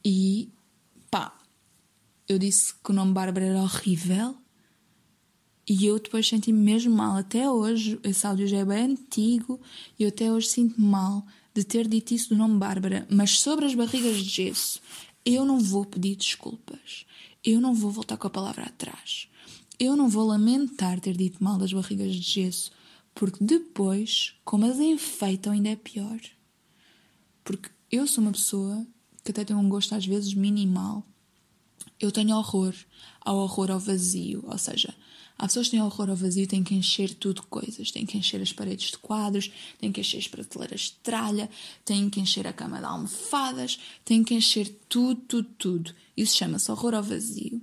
e 0.04 0.50
pá, 1.12 1.38
eu 2.28 2.38
disse 2.38 2.74
que 2.84 2.92
o 2.92 2.94
nome 2.94 3.14
Bárbara 3.14 3.46
era 3.46 3.62
horrível. 3.62 4.36
E 5.70 5.86
eu 5.86 6.00
depois 6.00 6.26
senti-me 6.26 6.60
mesmo 6.60 6.96
mal. 6.96 7.18
Até 7.18 7.50
hoje, 7.50 8.00
esse 8.04 8.26
áudio 8.26 8.48
já 8.48 8.60
é 8.60 8.66
bem 8.66 8.86
antigo 8.86 9.60
e 10.00 10.04
eu 10.04 10.10
até 10.10 10.32
hoje 10.32 10.48
sinto-me 10.48 10.88
mal 10.88 11.26
de 11.54 11.64
ter 11.64 11.88
dito 11.88 12.14
isso 12.14 12.30
do 12.30 12.38
nome 12.38 12.58
Bárbara. 12.58 13.06
Mas 13.10 13.40
sobre 13.40 13.66
as 13.66 13.76
barrigas 13.76 14.18
de 14.18 14.30
gesso, 14.30 14.82
eu 15.26 15.44
não 15.44 15.60
vou 15.60 15.84
pedir 15.84 16.16
desculpas. 16.16 17.06
Eu 17.44 17.60
não 17.60 17.74
vou 17.74 17.92
voltar 17.92 18.16
com 18.16 18.28
a 18.28 18.30
palavra 18.30 18.64
atrás. 18.64 19.28
Eu 19.78 19.96
não 19.96 20.08
vou 20.08 20.26
lamentar 20.26 21.00
ter 21.02 21.16
dito 21.16 21.44
mal 21.44 21.58
das 21.58 21.74
barrigas 21.74 22.16
de 22.16 22.22
gesso, 22.22 22.72
porque 23.18 23.44
depois, 23.44 24.36
como 24.46 24.68
as 24.68 24.78
enfeitam, 24.78 25.52
ainda 25.52 25.70
é 25.70 25.76
pior. 25.76 26.20
Porque 27.44 27.68
eu 27.92 28.06
sou 28.06 28.24
uma 28.24 28.32
pessoa 28.32 28.86
que 29.24 29.32
até 29.32 29.44
tem 29.44 29.56
um 29.56 29.68
gosto 29.68 29.96
às 29.96 30.06
vezes 30.06 30.36
minimal. 30.36 31.04
Eu 32.00 32.12
tenho 32.12 32.38
horror 32.38 32.76
ao 33.20 33.38
horror 33.38 33.72
ao 33.72 33.80
vazio, 33.80 34.44
ou 34.48 34.58
seja, 34.60 34.94
Há 35.40 35.46
pessoas 35.46 35.68
que 35.68 35.72
têm 35.72 35.82
horror 35.82 36.10
ao 36.10 36.16
vazio, 36.16 36.48
têm 36.48 36.64
que 36.64 36.74
encher 36.74 37.14
tudo 37.14 37.42
de 37.42 37.48
coisas. 37.48 37.92
Têm 37.92 38.08
que 38.08 38.18
encher 38.18 38.42
as 38.42 38.52
paredes 38.52 38.90
de 38.90 38.98
quadros, 38.98 39.52
têm 39.80 39.92
que 39.92 40.02
encher 40.02 40.18
as 40.18 40.28
prateleiras 40.28 40.82
de 40.82 40.94
tralha, 41.04 41.48
têm 41.86 42.10
que 42.10 42.20
encher 42.20 42.48
a 42.48 42.54
cama 42.54 42.80
de 42.80 42.86
almofadas, 42.86 43.80
têm 44.04 44.24
que 44.24 44.34
encher 44.34 44.68
tudo, 44.90 45.22
tudo, 45.22 45.50
tudo. 45.60 45.96
Isso 46.16 46.36
chama-se 46.36 46.72
horror 46.72 46.96
ao 46.96 47.04
vazio. 47.04 47.62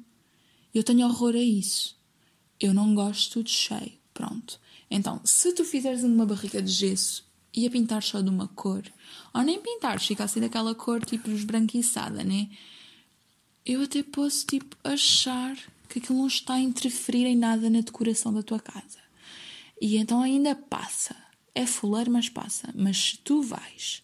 Eu 0.73 0.85
tenho 0.85 1.05
horror 1.05 1.35
a 1.35 1.43
isso. 1.43 1.97
Eu 2.61 2.73
não 2.73 2.95
gosto 2.95 3.33
tudo 3.33 3.51
cheio. 3.51 3.93
Pronto. 4.13 4.61
Então, 4.95 5.21
se 5.25 5.53
tu 5.53 5.65
fizeres 5.65 6.05
uma 6.05 6.25
barriga 6.25 6.63
de 6.63 6.71
gesso 6.71 7.29
e 7.53 7.67
a 7.67 7.71
pintar 7.71 8.01
só 8.01 8.21
de 8.21 8.31
uma 8.31 8.47
cor, 8.47 8.85
ou 9.35 9.43
nem 9.43 9.61
pintar, 9.61 9.99
fica 9.99 10.23
assim 10.23 10.39
daquela 10.39 10.73
cor 10.73 11.05
tipo 11.05 11.29
esbranquiçada, 11.33 12.23
né? 12.23 12.49
Eu 13.67 13.83
até 13.83 14.05
posso, 14.05 14.47
tipo, 14.47 14.77
achar 14.85 15.57
que 15.89 15.99
aquilo 15.99 16.19
não 16.19 16.29
está 16.29 16.55
a 16.55 16.61
interferir 16.61 17.27
em 17.27 17.35
nada 17.35 17.69
na 17.69 17.81
decoração 17.81 18.33
da 18.33 18.41
tua 18.41 18.61
casa. 18.61 19.01
E 19.81 19.97
então 19.97 20.23
ainda 20.23 20.55
passa. 20.55 21.17
É 21.53 21.67
fuleiro, 21.67 22.13
mas 22.13 22.29
passa. 22.29 22.73
Mas 22.73 22.97
se 22.97 23.19
tu 23.19 23.43
vais 23.43 24.01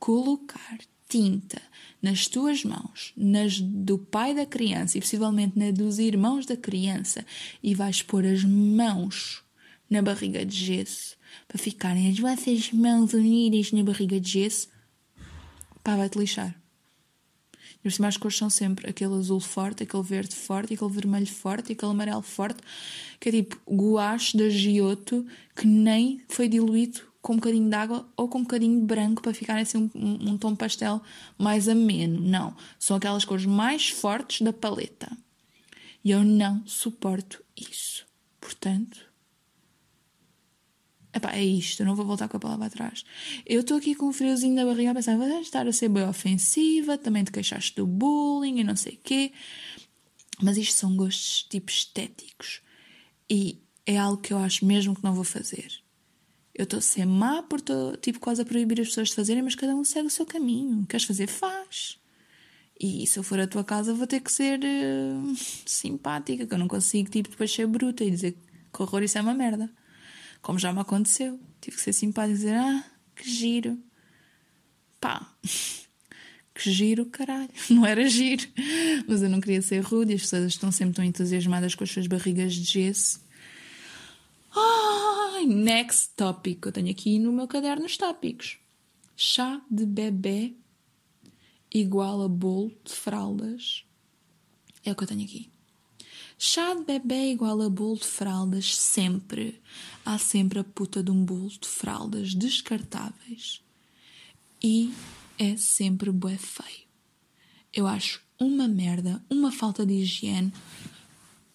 colocar 0.00 0.80
tinta 1.08 1.62
nas 2.02 2.26
tuas 2.26 2.64
mãos, 2.64 3.12
nas 3.16 3.60
do 3.60 3.98
pai 3.98 4.34
da 4.34 4.44
criança 4.44 4.98
e 4.98 5.00
possivelmente 5.00 5.56
na 5.56 5.70
dos 5.70 6.00
irmãos 6.00 6.44
da 6.44 6.56
criança, 6.56 7.24
e 7.62 7.72
vais 7.72 8.02
pôr 8.02 8.26
as 8.26 8.42
mãos 8.42 9.43
na 9.94 10.02
barriga 10.02 10.44
de 10.44 10.56
gesso 10.56 11.16
para 11.46 11.56
ficarem 11.58 12.10
as 12.10 12.18
vossas 12.18 12.72
mãos 12.72 13.12
unidas 13.12 13.70
na 13.72 13.82
barriga 13.82 14.18
de 14.20 14.28
gesso, 14.28 14.68
pá, 15.82 15.96
vai-te 15.96 16.18
lixar. 16.18 16.54
E 17.78 17.82
por 17.82 17.92
cima 17.92 18.08
as 18.08 18.16
cores 18.16 18.36
são 18.36 18.50
sempre 18.50 18.88
aquele 18.88 19.14
azul 19.14 19.40
forte, 19.40 19.82
aquele 19.82 20.02
verde 20.02 20.34
forte, 20.34 20.74
aquele 20.74 20.90
vermelho 20.90 21.26
forte, 21.26 21.72
aquele 21.72 21.92
amarelo 21.92 22.22
forte, 22.22 22.60
que 23.20 23.28
é 23.28 23.32
tipo 23.32 23.56
guache 23.70 24.36
da 24.36 24.48
Giotto 24.48 25.24
que 25.54 25.66
nem 25.66 26.22
foi 26.28 26.48
diluído 26.48 27.00
com 27.22 27.34
um 27.34 27.36
bocadinho 27.36 27.68
de 27.68 27.76
água 27.76 28.06
ou 28.16 28.28
com 28.28 28.38
um 28.38 28.42
bocadinho 28.42 28.80
de 28.80 28.86
branco 28.86 29.22
para 29.22 29.32
ficar 29.32 29.58
assim 29.58 29.78
um, 29.78 29.90
um, 29.94 30.30
um 30.32 30.38
tom 30.38 30.56
pastel 30.56 31.00
mais 31.38 31.68
ameno. 31.68 32.20
Não. 32.20 32.56
São 32.78 32.96
aquelas 32.96 33.24
cores 33.24 33.46
mais 33.46 33.88
fortes 33.88 34.42
da 34.42 34.52
paleta. 34.52 35.10
E 36.04 36.10
eu 36.10 36.22
não 36.22 36.66
suporto 36.66 37.42
isso. 37.56 38.04
Portanto, 38.40 39.13
Epá, 41.14 41.32
é 41.32 41.44
isto, 41.44 41.84
não 41.84 41.94
vou 41.94 42.04
voltar 42.04 42.28
com 42.28 42.36
a 42.36 42.40
palavra 42.40 42.66
atrás. 42.66 43.04
Eu 43.46 43.60
estou 43.60 43.76
aqui 43.76 43.94
com 43.94 44.06
um 44.06 44.12
friozinho 44.12 44.56
da 44.56 44.64
barriga 44.64 44.90
a 44.90 44.94
pensar, 44.94 45.16
vais 45.16 45.32
estar 45.42 45.66
a 45.66 45.72
ser 45.72 45.88
bem 45.88 46.08
ofensiva, 46.08 46.98
também 46.98 47.22
te 47.22 47.30
queixaste 47.30 47.76
do 47.76 47.86
bullying 47.86 48.58
e 48.58 48.64
não 48.64 48.74
sei 48.74 48.98
quê. 49.02 49.32
Mas 50.42 50.56
isto 50.56 50.76
são 50.76 50.96
gostos 50.96 51.46
tipo 51.48 51.70
estéticos. 51.70 52.60
E 53.30 53.62
é 53.86 53.96
algo 53.96 54.20
que 54.20 54.32
eu 54.32 54.38
acho 54.38 54.66
mesmo 54.66 54.94
que 54.94 55.04
não 55.04 55.14
vou 55.14 55.24
fazer. 55.24 55.72
Eu 56.52 56.64
estou 56.64 56.78
a 56.78 56.82
ser 56.82 57.06
má 57.06 57.42
por 57.42 57.60
tipo 58.00 58.18
quase 58.18 58.42
a 58.42 58.44
proibir 58.44 58.80
as 58.80 58.88
pessoas 58.88 59.08
de 59.08 59.14
fazerem, 59.14 59.42
mas 59.42 59.54
cada 59.54 59.74
um 59.74 59.84
segue 59.84 60.08
o 60.08 60.10
seu 60.10 60.26
caminho. 60.26 60.84
Queres 60.86 61.06
fazer, 61.06 61.28
faz. 61.28 61.98
E 62.78 63.06
se 63.06 63.18
eu 63.18 63.22
for 63.22 63.38
à 63.38 63.46
tua 63.46 63.62
casa 63.62 63.94
vou 63.94 64.06
ter 64.06 64.20
que 64.20 64.32
ser 64.32 64.58
uh, 64.60 65.36
simpática, 65.64 66.44
que 66.44 66.54
eu 66.54 66.58
não 66.58 66.66
consigo 66.66 67.08
tipo 67.08 67.30
depois 67.30 67.52
ser 67.52 67.68
bruta 67.68 68.02
e 68.02 68.10
dizer 68.10 68.36
que 68.72 68.82
horror 68.82 69.04
isso 69.04 69.16
é 69.16 69.20
uma 69.20 69.34
merda. 69.34 69.70
Como 70.44 70.58
já 70.58 70.74
me 70.74 70.80
aconteceu. 70.80 71.40
Tive 71.58 71.76
que 71.76 71.82
ser 71.82 71.94
simpática 71.94 72.34
e 72.34 72.36
dizer: 72.36 72.54
Ah, 72.54 72.84
que 73.16 73.28
giro. 73.30 73.82
Pá, 75.00 75.34
que 76.54 76.70
giro, 76.70 77.06
caralho. 77.06 77.48
Não 77.70 77.86
era 77.86 78.06
giro. 78.06 78.46
Mas 79.08 79.22
eu 79.22 79.30
não 79.30 79.40
queria 79.40 79.62
ser 79.62 79.80
rude 79.80 80.12
e 80.12 80.16
as 80.16 80.20
pessoas 80.20 80.44
estão 80.44 80.70
sempre 80.70 80.96
tão 80.96 81.04
entusiasmadas 81.04 81.74
com 81.74 81.82
as 81.82 81.90
suas 81.90 82.06
barrigas 82.06 82.52
de 82.54 82.62
gesso. 82.62 83.24
Ai, 84.54 85.46
next 85.46 86.10
topic. 86.14 86.66
Eu 86.66 86.72
tenho 86.72 86.90
aqui 86.90 87.18
no 87.18 87.32
meu 87.32 87.48
caderno 87.48 87.86
os 87.86 87.96
tópicos. 87.96 88.58
Chá 89.16 89.62
de 89.70 89.86
bebê 89.86 90.54
igual 91.72 92.20
a 92.20 92.28
bolo 92.28 92.70
de 92.84 92.92
fraldas. 92.92 93.86
É 94.84 94.92
o 94.92 94.94
que 94.94 95.04
eu 95.04 95.08
tenho 95.08 95.24
aqui. 95.24 95.53
Chá 96.46 96.74
de 96.74 96.84
bebê 96.84 97.32
igual 97.32 97.62
a 97.62 97.70
bolo 97.70 97.96
de 97.96 98.04
fraldas 98.04 98.76
sempre. 98.76 99.62
Há 100.04 100.18
sempre 100.18 100.58
a 100.58 100.62
puta 100.62 101.02
de 101.02 101.10
um 101.10 101.24
bolo 101.24 101.48
de 101.48 101.66
fraldas 101.66 102.34
descartáveis. 102.34 103.62
E 104.62 104.92
é 105.38 105.56
sempre 105.56 106.12
bué 106.12 106.36
feio. 106.36 106.84
Eu 107.72 107.86
acho 107.86 108.22
uma 108.38 108.68
merda, 108.68 109.24
uma 109.30 109.50
falta 109.50 109.86
de 109.86 109.94
higiene, 109.94 110.52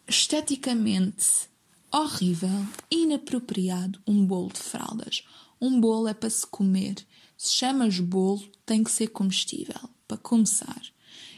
esteticamente 0.08 1.47
horrível, 1.91 2.65
inapropriado 2.89 4.02
um 4.08 4.25
bolo 4.25 4.52
de 4.52 4.60
fraldas. 4.60 5.23
Um 5.62 5.80
bolo 5.80 6.08
é 6.08 6.15
para 6.15 6.32
se 6.32 6.47
comer. 6.47 6.95
Se 7.38 7.54
chamas 7.54 7.99
bolo, 7.99 8.43
tem 8.65 8.84
que 8.84 8.91
ser 8.91 9.10
comestível, 9.10 9.88
para 10.08 10.17
começar. 10.17 10.82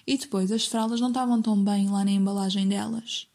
E 0.08 0.18
depois 0.18 0.54
as 0.54 0.66
fraldas 0.66 1.02
não 1.02 1.10
estavam 1.10 1.42
tão 1.42 1.62
bem 1.62 1.90
lá 1.90 2.06
na 2.06 2.12
embalagem 2.12 2.66
delas 2.66 3.30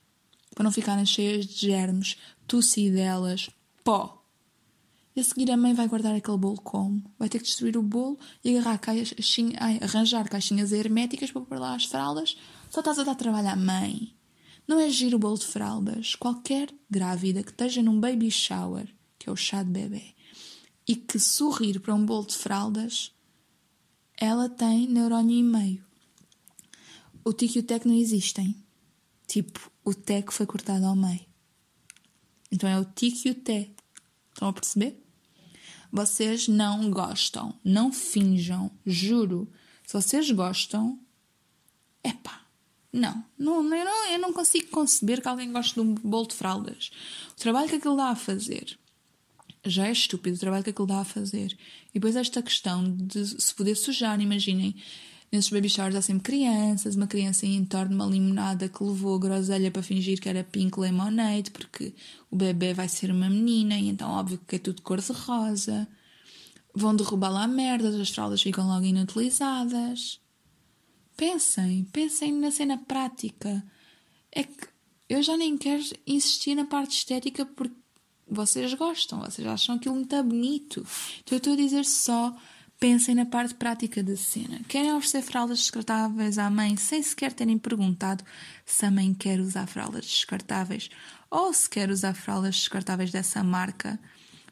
para 0.56 0.64
não 0.64 0.72
ficarem 0.72 1.04
cheias 1.04 1.44
de 1.44 1.66
germes, 1.66 2.16
tossidelas, 2.46 3.50
pó. 3.84 4.24
E 5.14 5.20
a 5.20 5.24
seguir 5.24 5.50
a 5.50 5.56
mãe 5.56 5.74
vai 5.74 5.86
guardar 5.86 6.14
aquele 6.14 6.38
bolo 6.38 6.58
como? 6.62 7.02
Vai 7.18 7.28
ter 7.28 7.40
que 7.40 7.44
destruir 7.44 7.76
o 7.76 7.82
bolo 7.82 8.18
e 8.42 8.56
agarrar 8.56 8.80
ai, 9.60 9.78
arranjar 9.82 10.26
caixinhas 10.30 10.72
herméticas 10.72 11.30
para 11.30 11.42
pôr 11.42 11.58
lá 11.58 11.74
as 11.74 11.84
fraldas? 11.84 12.38
Só 12.70 12.80
estás 12.80 12.98
a 12.98 13.04
dar 13.04 13.14
trabalho 13.14 13.48
à 13.48 13.54
mãe. 13.56 14.14
Não 14.66 14.80
é 14.80 14.88
giro 14.88 15.16
o 15.16 15.20
bolo 15.20 15.38
de 15.38 15.46
fraldas. 15.46 16.14
Qualquer 16.14 16.72
grávida 16.88 17.42
que 17.42 17.50
esteja 17.50 17.82
num 17.82 18.00
baby 18.00 18.30
shower, 18.30 18.88
que 19.18 19.28
é 19.28 19.32
o 19.32 19.36
chá 19.36 19.62
de 19.62 19.70
bebê, 19.70 20.14
e 20.88 20.96
que 20.96 21.18
sorrir 21.18 21.80
para 21.80 21.94
um 21.94 22.04
bolo 22.04 22.26
de 22.26 22.34
fraldas, 22.34 23.12
ela 24.16 24.48
tem 24.48 24.88
neurónio 24.88 25.38
e 25.38 25.42
meio. 25.42 25.84
O 27.22 27.34
tico 27.34 27.58
e 27.58 27.60
o 27.60 27.62
tec 27.62 27.84
não 27.84 27.94
existem. 27.94 28.56
Tipo, 29.36 29.70
o 29.84 29.92
té 29.92 30.22
que 30.22 30.32
foi 30.32 30.46
cortado 30.46 30.86
ao 30.86 30.96
meio. 30.96 31.20
Então 32.50 32.66
é 32.66 32.80
o 32.80 32.86
tique 32.86 33.28
e 33.28 33.32
o 33.32 33.34
té. 33.34 33.68
Estão 34.32 34.48
a 34.48 34.52
perceber? 34.54 34.98
Vocês 35.92 36.48
não 36.48 36.90
gostam, 36.90 37.54
não 37.62 37.92
finjam, 37.92 38.70
juro. 38.86 39.46
Se 39.86 39.92
vocês 39.92 40.30
gostam, 40.30 40.98
epá, 42.02 42.46
não, 42.90 43.22
não, 43.36 43.62
eu 43.62 43.84
não, 43.84 44.06
eu 44.06 44.18
não 44.18 44.32
consigo 44.32 44.70
conceber 44.70 45.20
que 45.20 45.28
alguém 45.28 45.52
goste 45.52 45.74
de 45.74 45.80
um 45.80 45.94
bolo 45.96 46.28
de 46.28 46.34
fraldas. 46.34 46.90
O 47.32 47.34
trabalho 47.34 47.68
que 47.68 47.74
aquilo 47.74 47.98
dá 47.98 48.08
a 48.08 48.16
fazer 48.16 48.78
já 49.66 49.86
é 49.86 49.92
estúpido 49.92 50.36
o 50.36 50.40
trabalho 50.40 50.64
que 50.64 50.70
aquilo 50.70 50.86
dá 50.86 51.00
a 51.00 51.04
fazer. 51.04 51.52
E 51.90 51.94
depois 51.98 52.16
esta 52.16 52.40
questão 52.40 52.90
de 52.90 53.38
se 53.38 53.54
poder 53.54 53.74
sujar, 53.74 54.18
imaginem, 54.18 54.74
Nesses 55.32 55.50
baby 55.50 55.68
showers 55.68 55.96
há 55.96 56.02
sempre 56.02 56.22
crianças, 56.22 56.94
uma 56.94 57.06
criança 57.06 57.46
em 57.46 57.64
torno 57.64 57.88
de 57.88 57.94
uma 57.96 58.06
limonada 58.06 58.68
que 58.68 58.82
levou 58.82 59.16
a 59.16 59.18
groselha 59.18 59.70
para 59.70 59.82
fingir 59.82 60.20
que 60.20 60.28
era 60.28 60.44
pink 60.44 60.78
lemonade, 60.78 61.50
porque 61.50 61.94
o 62.30 62.36
bebê 62.36 62.72
vai 62.72 62.88
ser 62.88 63.10
uma 63.10 63.28
menina 63.28 63.76
e 63.76 63.88
então 63.88 64.10
óbvio 64.10 64.40
que 64.46 64.56
é 64.56 64.58
tudo 64.58 64.82
cor-de-rosa. 64.82 65.88
Vão 66.74 66.94
derrubar 66.94 67.30
lá 67.30 67.46
merdas, 67.46 67.94
as 67.94 68.10
fraldas 68.10 68.40
ficam 68.40 68.66
logo 68.68 68.84
inutilizadas. 68.84 70.20
Pensem, 71.16 71.84
pensem 71.84 72.32
na 72.32 72.50
cena 72.50 72.76
prática. 72.78 73.64
É 74.30 74.44
que 74.44 74.68
eu 75.08 75.22
já 75.22 75.36
nem 75.36 75.56
quero 75.56 75.82
insistir 76.06 76.54
na 76.54 76.66
parte 76.66 76.98
estética 76.98 77.46
porque 77.46 77.74
vocês 78.28 78.74
gostam, 78.74 79.20
vocês 79.20 79.46
acham 79.46 79.76
aquilo 79.76 79.94
muito 79.94 80.22
bonito. 80.22 80.86
Então 81.22 81.36
eu 81.36 81.38
estou 81.38 81.52
a 81.52 81.56
dizer 81.56 81.84
só 81.84 82.36
Pensem 82.78 83.14
na 83.14 83.24
parte 83.24 83.54
prática 83.54 84.02
da 84.02 84.16
cena. 84.16 84.60
Querem 84.68 84.92
oferecer 84.92 85.22
fraldas 85.22 85.60
descartáveis 85.60 86.36
à 86.36 86.50
mãe 86.50 86.76
sem 86.76 87.02
sequer 87.02 87.32
terem 87.32 87.58
perguntado 87.58 88.22
se 88.66 88.84
a 88.84 88.90
mãe 88.90 89.14
quer 89.14 89.40
usar 89.40 89.66
fraldas 89.66 90.04
descartáveis 90.04 90.90
ou 91.30 91.54
se 91.54 91.70
quer 91.70 91.88
usar 91.88 92.12
fraldas 92.12 92.56
descartáveis 92.56 93.10
dessa 93.10 93.42
marca 93.42 93.98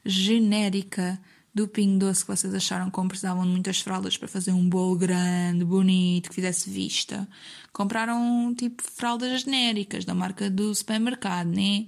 genérica 0.07 1.21
do 1.55 1.69
Pingo 1.69 1.99
Doce 1.99 2.23
que 2.23 2.29
vocês 2.29 2.55
acharam 2.55 2.91
que 2.91 3.09
precisavam 3.09 3.45
de 3.45 3.51
muitas 3.51 3.81
fraldas 3.81 4.17
para 4.17 4.27
fazer 4.27 4.53
um 4.53 4.67
bolo 4.67 4.97
grande, 4.97 5.63
bonito, 5.63 6.31
que 6.31 6.35
fizesse 6.35 6.71
vista. 6.71 7.29
Compraram 7.75 8.55
tipo 8.57 8.83
fraldas 8.83 9.43
genéricas 9.43 10.07
da 10.07 10.15
marca 10.15 10.49
do 10.49 10.75
supermercado, 10.75 11.49
né? 11.49 11.87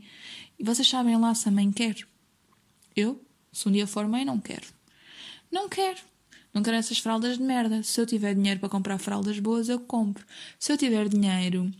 E 0.59 0.62
vocês 0.62 0.87
sabem 0.87 1.18
lá 1.18 1.35
se 1.35 1.49
a 1.49 1.53
mãe 1.53 1.72
quer. 1.72 1.96
Eu, 2.94 3.25
se 3.51 3.66
um 3.68 3.72
dia 3.72 3.87
for 3.87 4.07
mãe, 4.07 4.25
não 4.25 4.38
quero. 4.38 4.66
Não 5.51 5.68
quero. 5.68 6.15
Não 6.57 6.62
quero 6.62 6.79
essas 6.79 6.99
fraldas 6.99 7.37
de 7.37 7.42
merda. 7.45 7.83
Se 7.83 8.01
eu 8.01 8.07
tiver 8.07 8.35
dinheiro 8.35 8.59
para 8.59 8.71
comprar 8.71 8.97
fraldas 8.97 9.38
boas, 9.38 9.69
eu 9.69 9.79
compro. 9.79 10.25
Se 10.59 10.73
eu 10.73 10.79
tiver 10.79 11.07
dinheiro, 11.07 11.71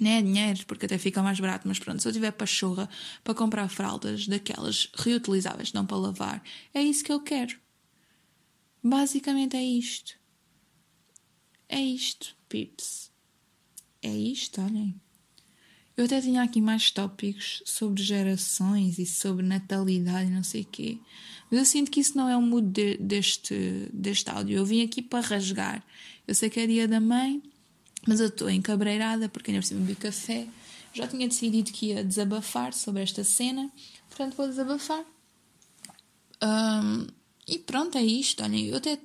nem 0.00 0.14
é 0.14 0.20
dinheiro, 0.20 0.66
porque 0.66 0.86
até 0.86 0.98
fica 0.98 1.22
mais 1.22 1.38
barato, 1.38 1.68
mas 1.68 1.78
pronto, 1.78 2.02
se 2.02 2.08
eu 2.08 2.12
tiver 2.12 2.32
pachorra 2.32 2.90
para 3.22 3.34
comprar 3.34 3.68
fraldas 3.68 4.26
daquelas 4.26 4.90
reutilizáveis, 4.96 5.72
não 5.72 5.86
para 5.86 5.96
lavar, 5.96 6.42
é 6.74 6.82
isso 6.82 7.04
que 7.04 7.12
eu 7.12 7.20
quero. 7.20 7.56
Basicamente 8.82 9.56
é 9.56 9.62
isto. 9.62 10.18
É 11.68 11.80
isto, 11.80 12.36
pips. 12.48 13.12
É 14.02 14.10
isto, 14.10 14.60
olhem. 14.60 15.00
Eu 15.96 16.06
até 16.06 16.20
tinha 16.20 16.42
aqui 16.42 16.60
mais 16.60 16.90
tópicos 16.90 17.62
sobre 17.64 18.02
gerações 18.02 18.98
e 18.98 19.06
sobre 19.06 19.46
natalidade 19.46 20.28
e 20.28 20.34
não 20.34 20.42
sei 20.42 20.62
o 20.62 20.66
quê. 20.66 20.98
Mas 21.50 21.60
eu 21.60 21.64
sinto 21.64 21.90
que 21.90 22.00
isso 22.00 22.16
não 22.16 22.28
é 22.28 22.36
o 22.36 22.42
mood 22.42 22.68
de, 22.68 22.96
deste, 22.98 23.88
deste 23.92 24.30
áudio. 24.30 24.58
Eu 24.58 24.64
vim 24.64 24.82
aqui 24.82 25.00
para 25.00 25.26
rasgar. 25.26 25.82
Eu 26.26 26.34
sei 26.34 26.50
que 26.50 26.58
é 26.58 26.66
dia 26.66 26.88
da 26.88 27.00
mãe, 27.00 27.42
mas 28.06 28.20
eu 28.20 28.26
estou 28.26 28.50
encabreirada 28.50 29.28
porque 29.28 29.50
ainda 29.50 29.60
por 29.60 29.66
cima 29.66 29.80
bebi 29.80 29.96
café. 29.96 30.46
Já 30.92 31.06
tinha 31.06 31.28
decidido 31.28 31.70
que 31.72 31.86
ia 31.86 32.02
desabafar 32.02 32.72
sobre 32.72 33.02
esta 33.02 33.22
cena, 33.22 33.70
portanto 34.08 34.36
vou 34.36 34.48
desabafar. 34.48 35.04
Um, 36.42 37.06
e 37.46 37.58
pronto, 37.58 37.96
é 37.96 38.02
isto. 38.02 38.42
Olhem, 38.42 38.66
eu 38.66 38.76
até 38.76 38.98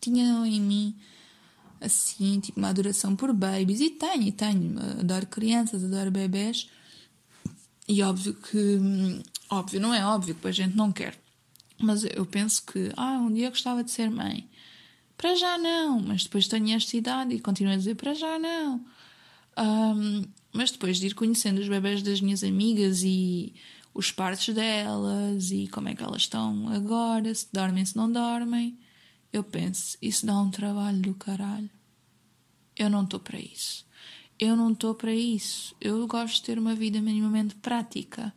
tinha 0.00 0.46
em 0.46 0.60
mim 0.60 0.96
assim, 1.80 2.40
tipo, 2.40 2.58
uma 2.58 2.68
adoração 2.68 3.14
por 3.14 3.32
babies, 3.32 3.80
e 3.80 3.90
tenho, 3.90 4.22
e 4.22 4.32
tenho, 4.32 4.78
adoro 5.00 5.26
crianças, 5.26 5.84
adoro 5.84 6.10
bebés, 6.10 6.68
e 7.86 8.02
óbvio 8.02 8.34
que, 8.34 8.78
óbvio, 9.48 9.80
não 9.80 9.94
é 9.94 10.04
óbvio 10.04 10.34
que 10.34 10.48
a 10.48 10.52
gente 10.52 10.76
não 10.76 10.92
quer, 10.92 11.16
mas 11.78 12.04
eu 12.04 12.26
penso 12.26 12.64
que, 12.66 12.92
ah, 12.96 13.18
um 13.18 13.32
dia 13.32 13.50
gostava 13.50 13.84
de 13.84 13.90
ser 13.90 14.10
mãe. 14.10 14.48
Para 15.16 15.34
já 15.34 15.58
não, 15.58 16.00
mas 16.00 16.24
depois 16.24 16.46
tenho 16.46 16.70
esta 16.74 16.96
idade 16.96 17.34
e 17.34 17.40
continuo 17.40 17.72
a 17.72 17.76
dizer 17.76 17.96
para 17.96 18.14
já 18.14 18.38
não. 18.38 18.84
Um, 19.58 20.22
mas 20.52 20.70
depois 20.70 20.98
de 20.98 21.08
ir 21.08 21.14
conhecendo 21.14 21.60
os 21.60 21.68
bebés 21.68 22.02
das 22.02 22.20
minhas 22.20 22.44
amigas 22.44 23.02
e 23.02 23.52
os 23.92 24.12
partos 24.12 24.54
delas 24.54 25.50
e 25.50 25.66
como 25.68 25.88
é 25.88 25.94
que 25.94 26.02
elas 26.02 26.22
estão 26.22 26.68
agora, 26.68 27.34
se 27.34 27.48
dormem, 27.52 27.84
se 27.84 27.96
não 27.96 28.10
dormem, 28.10 28.78
eu 29.32 29.42
penso, 29.42 29.98
isso 30.00 30.24
dá 30.24 30.40
um 30.40 30.50
trabalho 30.50 31.00
do 31.00 31.14
caralho. 31.14 31.70
Eu 32.76 32.88
não 32.88 33.02
estou 33.02 33.18
para 33.18 33.40
isso. 33.40 33.84
Eu 34.38 34.56
não 34.56 34.70
estou 34.70 34.94
para 34.94 35.12
isso. 35.12 35.74
Eu 35.80 36.06
gosto 36.06 36.36
de 36.36 36.42
ter 36.42 36.58
uma 36.58 36.74
vida 36.74 37.00
minimamente 37.00 37.56
prática. 37.56 38.32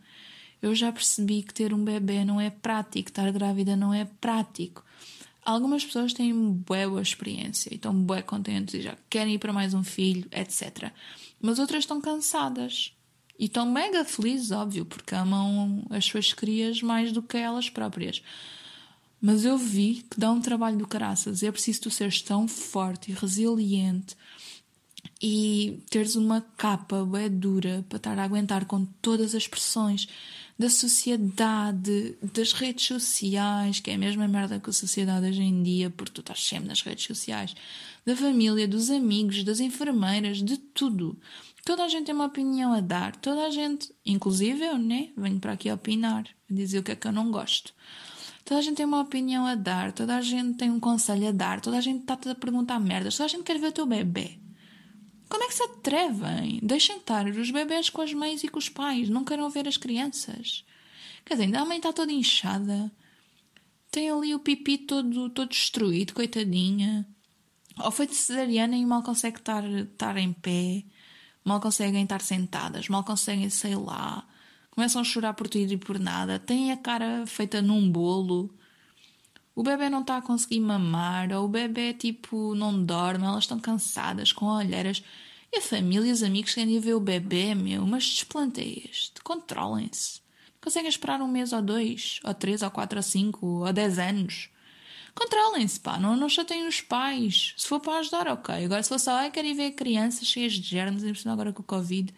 Eu 0.62 0.74
já 0.76 0.92
percebi 0.92 1.42
que 1.42 1.52
ter 1.52 1.74
um 1.74 1.84
bebê 1.84 2.24
não 2.24 2.40
é 2.40 2.48
prático, 2.48 3.10
estar 3.10 3.30
grávida 3.32 3.74
não 3.74 3.92
é 3.92 4.04
prático. 4.04 4.84
Algumas 5.44 5.84
pessoas 5.84 6.12
têm 6.12 6.32
boa, 6.52 7.02
experiência 7.02 7.68
e 7.72 7.74
estão 7.74 7.92
bué 7.92 8.22
contentes 8.22 8.74
e 8.74 8.82
já 8.82 8.96
querem 9.10 9.34
ir 9.34 9.38
para 9.38 9.52
mais 9.52 9.74
um 9.74 9.82
filho, 9.82 10.28
etc. 10.30 10.92
Mas 11.40 11.58
outras 11.58 11.82
estão 11.82 12.00
cansadas 12.00 12.92
e 13.36 13.46
estão 13.46 13.68
mega 13.68 14.04
felizes, 14.04 14.52
óbvio, 14.52 14.86
porque 14.86 15.16
amam 15.16 15.84
as 15.90 16.04
suas 16.04 16.32
crias 16.32 16.80
mais 16.80 17.10
do 17.10 17.20
que 17.20 17.36
elas 17.36 17.68
próprias. 17.68 18.22
Mas 19.20 19.44
eu 19.44 19.58
vi 19.58 20.04
que 20.08 20.18
dá 20.18 20.30
um 20.30 20.40
trabalho 20.40 20.78
do 20.78 20.86
caraças. 20.86 21.42
É 21.42 21.50
preciso 21.50 21.82
tu 21.82 21.90
seres 21.90 22.22
tão 22.22 22.46
forte 22.46 23.10
e 23.10 23.14
resiliente 23.14 24.16
e 25.20 25.80
teres 25.90 26.16
uma 26.16 26.40
capa 26.56 27.04
bem 27.04 27.30
dura 27.30 27.84
para 27.88 27.96
estar 27.96 28.18
a 28.18 28.24
aguentar 28.24 28.64
com 28.64 28.84
todas 29.00 29.34
as 29.34 29.46
pressões 29.46 30.08
da 30.58 30.68
sociedade, 30.70 32.16
das 32.32 32.52
redes 32.52 32.86
sociais, 32.86 33.80
que 33.80 33.90
é 33.90 33.94
a 33.94 33.98
mesma 33.98 34.28
merda 34.28 34.60
que 34.60 34.70
a 34.70 34.72
sociedade 34.72 35.26
hoje 35.26 35.42
em 35.42 35.62
dia, 35.62 35.90
porque 35.90 36.12
tu 36.12 36.20
estás 36.20 36.42
sempre 36.42 36.68
nas 36.68 36.82
redes 36.82 37.04
sociais, 37.04 37.54
da 38.04 38.16
família, 38.16 38.68
dos 38.68 38.90
amigos, 38.90 39.44
das 39.44 39.60
enfermeiras, 39.60 40.42
de 40.42 40.56
tudo. 40.56 41.18
Toda 41.64 41.84
a 41.84 41.88
gente 41.88 42.06
tem 42.06 42.14
uma 42.14 42.26
opinião 42.26 42.72
a 42.72 42.80
dar, 42.80 43.14
toda 43.16 43.46
a 43.46 43.50
gente, 43.50 43.92
inclusive 44.04 44.64
eu, 44.64 44.78
né? 44.78 45.10
Venho 45.16 45.38
para 45.38 45.52
aqui 45.52 45.70
opinar, 45.70 46.26
dizer 46.50 46.78
o 46.78 46.82
que 46.82 46.92
é 46.92 46.96
que 46.96 47.06
eu 47.06 47.12
não 47.12 47.30
gosto. 47.30 47.72
Toda 48.44 48.58
a 48.58 48.62
gente 48.62 48.76
tem 48.76 48.86
uma 48.86 49.00
opinião 49.00 49.46
a 49.46 49.54
dar, 49.54 49.92
toda 49.92 50.16
a 50.16 50.20
gente 50.20 50.58
tem 50.58 50.70
um 50.70 50.80
conselho 50.80 51.28
a 51.28 51.32
dar, 51.32 51.60
toda 51.60 51.78
a 51.78 51.80
gente 51.80 52.00
está 52.00 52.14
a 52.14 52.34
perguntar 52.34 52.80
merdas, 52.80 53.16
toda 53.16 53.26
a 53.26 53.28
gente 53.28 53.44
quer 53.44 53.58
ver 53.58 53.68
o 53.68 53.72
teu 53.72 53.86
bebê. 53.86 54.41
Como 55.32 55.44
é 55.44 55.46
que 55.46 55.54
se 55.54 55.62
atrevem? 55.62 56.60
Deixem 56.62 56.98
estar 56.98 57.26
os 57.26 57.50
bebés 57.50 57.88
com 57.88 58.02
as 58.02 58.12
mães 58.12 58.44
e 58.44 58.48
com 58.48 58.58
os 58.58 58.68
pais, 58.68 59.08
não 59.08 59.24
queiram 59.24 59.48
ver 59.48 59.66
as 59.66 59.78
crianças. 59.78 60.62
Quer 61.24 61.36
dizer, 61.38 61.56
a 61.56 61.64
mãe 61.64 61.78
está 61.78 61.90
toda 61.90 62.12
inchada, 62.12 62.92
tem 63.90 64.10
ali 64.10 64.34
o 64.34 64.38
pipi 64.38 64.76
todo, 64.76 65.30
todo 65.30 65.48
destruído, 65.48 66.12
coitadinha. 66.12 67.06
Ou 67.78 67.90
foi 67.90 68.06
de 68.06 68.14
cesariana 68.14 68.76
e 68.76 68.84
mal 68.84 69.02
consegue 69.02 69.38
estar, 69.38 69.64
estar 69.64 70.18
em 70.18 70.34
pé, 70.34 70.84
mal 71.42 71.60
conseguem 71.60 72.02
estar 72.02 72.20
sentadas, 72.20 72.90
mal 72.90 73.02
conseguem, 73.02 73.48
sei 73.48 73.74
lá, 73.74 74.28
começam 74.70 75.00
a 75.00 75.04
chorar 75.04 75.32
por 75.32 75.48
tudo 75.48 75.72
e 75.72 75.78
por 75.78 75.98
nada, 75.98 76.38
têm 76.38 76.72
a 76.72 76.76
cara 76.76 77.24
feita 77.26 77.62
num 77.62 77.90
bolo, 77.90 78.54
o 79.54 79.62
bebê 79.62 79.90
não 79.90 80.00
está 80.00 80.16
a 80.16 80.22
conseguir 80.22 80.60
mamar, 80.60 81.32
ou 81.32 81.44
o 81.44 81.48
bebê 81.48 81.92
tipo 81.92 82.54
não 82.54 82.82
dorme, 82.82 83.24
elas 83.24 83.44
estão 83.44 83.60
cansadas, 83.60 84.32
com 84.32 84.46
olheiras. 84.46 85.02
E 85.52 85.58
a 85.58 85.62
família 85.62 86.08
e 86.08 86.12
os 86.12 86.22
amigos 86.22 86.54
querem 86.54 86.78
ver 86.80 86.94
o 86.94 87.00
bebê, 87.00 87.54
meu, 87.54 87.84
mas 87.86 88.04
desplanteias, 88.04 89.12
controlem-se. 89.22 90.22
Conseguem 90.62 90.88
esperar 90.88 91.20
um 91.20 91.28
mês 91.28 91.52
ou 91.52 91.60
dois, 91.60 92.20
ou 92.24 92.32
três, 92.32 92.62
ou 92.62 92.70
quatro, 92.70 92.98
ou 92.98 93.02
cinco, 93.02 93.46
ou 93.46 93.72
dez 93.72 93.98
anos. 93.98 94.48
Controlem-se, 95.14 95.78
pá, 95.78 95.98
não, 95.98 96.16
não 96.16 96.28
chateiem 96.28 96.66
os 96.66 96.80
pais. 96.80 97.52
Se 97.56 97.68
for 97.68 97.80
para 97.80 97.98
ajudar, 97.98 98.28
ok. 98.28 98.64
Agora, 98.64 98.82
se 98.82 98.88
for 98.88 98.98
só, 98.98 99.12
ai, 99.16 99.30
quero 99.30 99.46
ir 99.46 99.54
ver 99.54 99.66
a 99.66 99.72
criança 99.72 100.24
cheias 100.24 100.54
de 100.54 100.62
germes, 100.62 101.26
agora 101.26 101.52
com 101.52 101.60
o 101.60 101.64
Covid, 101.64 102.14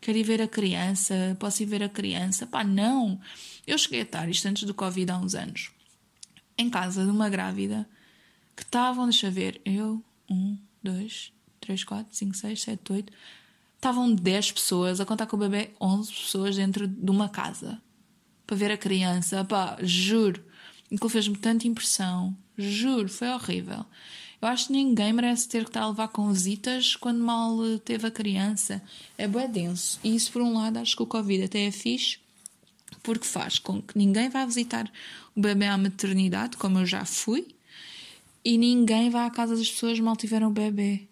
quero 0.00 0.18
ir 0.18 0.24
ver 0.24 0.42
a 0.42 0.48
criança, 0.48 1.36
posso 1.38 1.62
ir 1.62 1.66
ver 1.66 1.82
a 1.82 1.88
criança. 1.88 2.46
Pá, 2.46 2.64
não. 2.64 3.20
Eu 3.66 3.78
cheguei 3.78 4.00
a 4.00 4.02
estar 4.02 4.28
isto 4.28 4.46
antes 4.48 4.64
do 4.64 4.74
Covid 4.74 5.12
há 5.12 5.18
uns 5.18 5.34
anos. 5.34 5.70
Em 6.56 6.70
casa 6.70 7.04
de 7.04 7.10
uma 7.10 7.28
grávida 7.28 7.88
que 8.56 8.62
estavam, 8.62 9.04
deixa 9.04 9.30
ver, 9.30 9.60
eu, 9.64 10.02
um, 10.30 10.56
dois, 10.82 11.32
três, 11.60 11.82
quatro, 11.82 12.14
cinco, 12.14 12.36
seis, 12.36 12.62
sete, 12.62 12.92
oito. 12.92 13.12
Estavam 13.76 14.14
dez 14.14 14.52
pessoas, 14.52 15.00
a 15.00 15.04
contar 15.04 15.26
com 15.26 15.36
o 15.36 15.40
bebê, 15.40 15.70
onze 15.80 16.12
pessoas 16.12 16.56
dentro 16.56 16.86
de 16.86 17.10
uma 17.10 17.28
casa. 17.28 17.80
Para 18.46 18.56
ver 18.56 18.70
a 18.70 18.76
criança. 18.76 19.44
Pá, 19.44 19.76
juro. 19.82 20.42
Aquilo 20.86 21.08
fez-me 21.08 21.36
tanta 21.36 21.66
impressão. 21.66 22.36
Juro, 22.56 23.08
foi 23.08 23.28
horrível. 23.28 23.84
Eu 24.40 24.48
acho 24.48 24.66
que 24.66 24.72
ninguém 24.72 25.12
merece 25.12 25.48
ter 25.48 25.64
que 25.64 25.70
estar 25.70 25.82
a 25.82 25.88
levar 25.88 26.08
com 26.08 26.30
visitas 26.30 26.96
quando 26.96 27.18
mal 27.18 27.56
teve 27.84 28.06
a 28.06 28.10
criança. 28.10 28.82
É 29.16 29.26
bem 29.26 29.50
denso. 29.50 29.98
E 30.04 30.14
isso, 30.14 30.30
por 30.30 30.42
um 30.42 30.54
lado, 30.54 30.78
acho 30.78 30.94
que 30.94 31.02
o 31.02 31.06
Covid 31.06 31.44
até 31.44 31.66
é 31.66 31.70
fixe, 31.70 32.18
porque 33.02 33.26
faz 33.26 33.58
com 33.58 33.80
que 33.80 33.96
ninguém 33.96 34.28
vá 34.28 34.44
visitar 34.44 34.90
o 35.34 35.40
bebê 35.40 35.66
à 35.66 35.76
maternidade, 35.76 36.56
como 36.56 36.78
eu 36.78 36.86
já 36.86 37.04
fui, 37.04 37.46
e 38.44 38.58
ninguém 38.58 39.10
vá 39.10 39.26
à 39.26 39.30
casa 39.30 39.56
das 39.56 39.70
pessoas 39.70 39.98
mal 40.00 40.16
tiveram 40.16 40.48
o 40.48 40.52
bebê. 40.52 41.02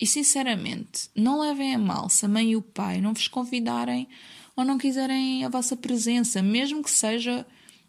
E 0.00 0.06
sinceramente, 0.06 1.08
não 1.14 1.40
levem 1.40 1.74
a 1.74 1.78
mal 1.78 2.08
se 2.08 2.24
a 2.24 2.28
mãe 2.28 2.50
e 2.50 2.56
o 2.56 2.62
pai 2.62 3.00
não 3.00 3.14
vos 3.14 3.28
convidarem 3.28 4.08
ou 4.56 4.64
não 4.64 4.78
quiserem 4.78 5.44
a 5.44 5.48
vossa 5.48 5.76
presença, 5.76 6.42
mesmo 6.42 6.82
que 6.82 6.90
seja 6.90 7.46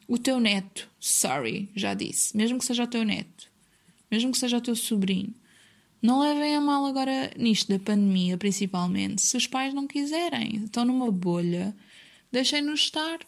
o 0.07 0.17
teu 0.17 0.39
neto. 0.39 0.89
Sorry, 0.99 1.69
já 1.75 1.93
disse. 1.93 2.35
Mesmo 2.35 2.59
que 2.59 2.65
seja 2.65 2.83
o 2.83 2.87
teu 2.87 3.03
neto 3.03 3.55
mesmo 4.09 4.31
que 4.31 4.37
seja 4.37 4.57
o 4.57 4.61
teu 4.61 4.75
sobrinho. 4.75 5.33
Não 6.01 6.19
levem 6.19 6.55
a 6.55 6.61
mal 6.61 6.85
agora 6.85 7.31
nisto 7.37 7.69
da 7.69 7.79
pandemia, 7.79 8.37
principalmente. 8.37 9.21
Se 9.21 9.35
os 9.35 9.47
pais 9.47 9.73
não 9.73 9.87
quiserem, 9.87 10.63
estão 10.65 10.85
numa 10.85 11.11
bolha, 11.11 11.75
deixem-nos 12.35 12.81
estar. 12.81 13.19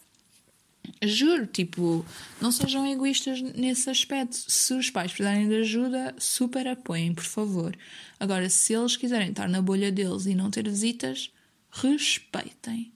Juro, 1.02 1.46
tipo, 1.46 2.04
não 2.40 2.52
sejam 2.52 2.86
egoístas 2.86 3.40
nesse 3.40 3.88
aspecto. 3.88 4.36
Se 4.36 4.74
os 4.74 4.90
pais 4.90 5.12
precisarem 5.12 5.48
de 5.48 5.54
ajuda, 5.56 6.14
super 6.18 6.68
apoiem, 6.68 7.14
por 7.14 7.24
favor. 7.24 7.76
Agora, 8.20 8.48
se 8.50 8.74
eles 8.74 8.96
quiserem 8.96 9.30
estar 9.30 9.48
na 9.48 9.62
bolha 9.62 9.90
deles 9.90 10.26
e 10.26 10.34
não 10.34 10.50
ter 10.50 10.68
visitas, 10.68 11.30
respeitem. 11.70 12.92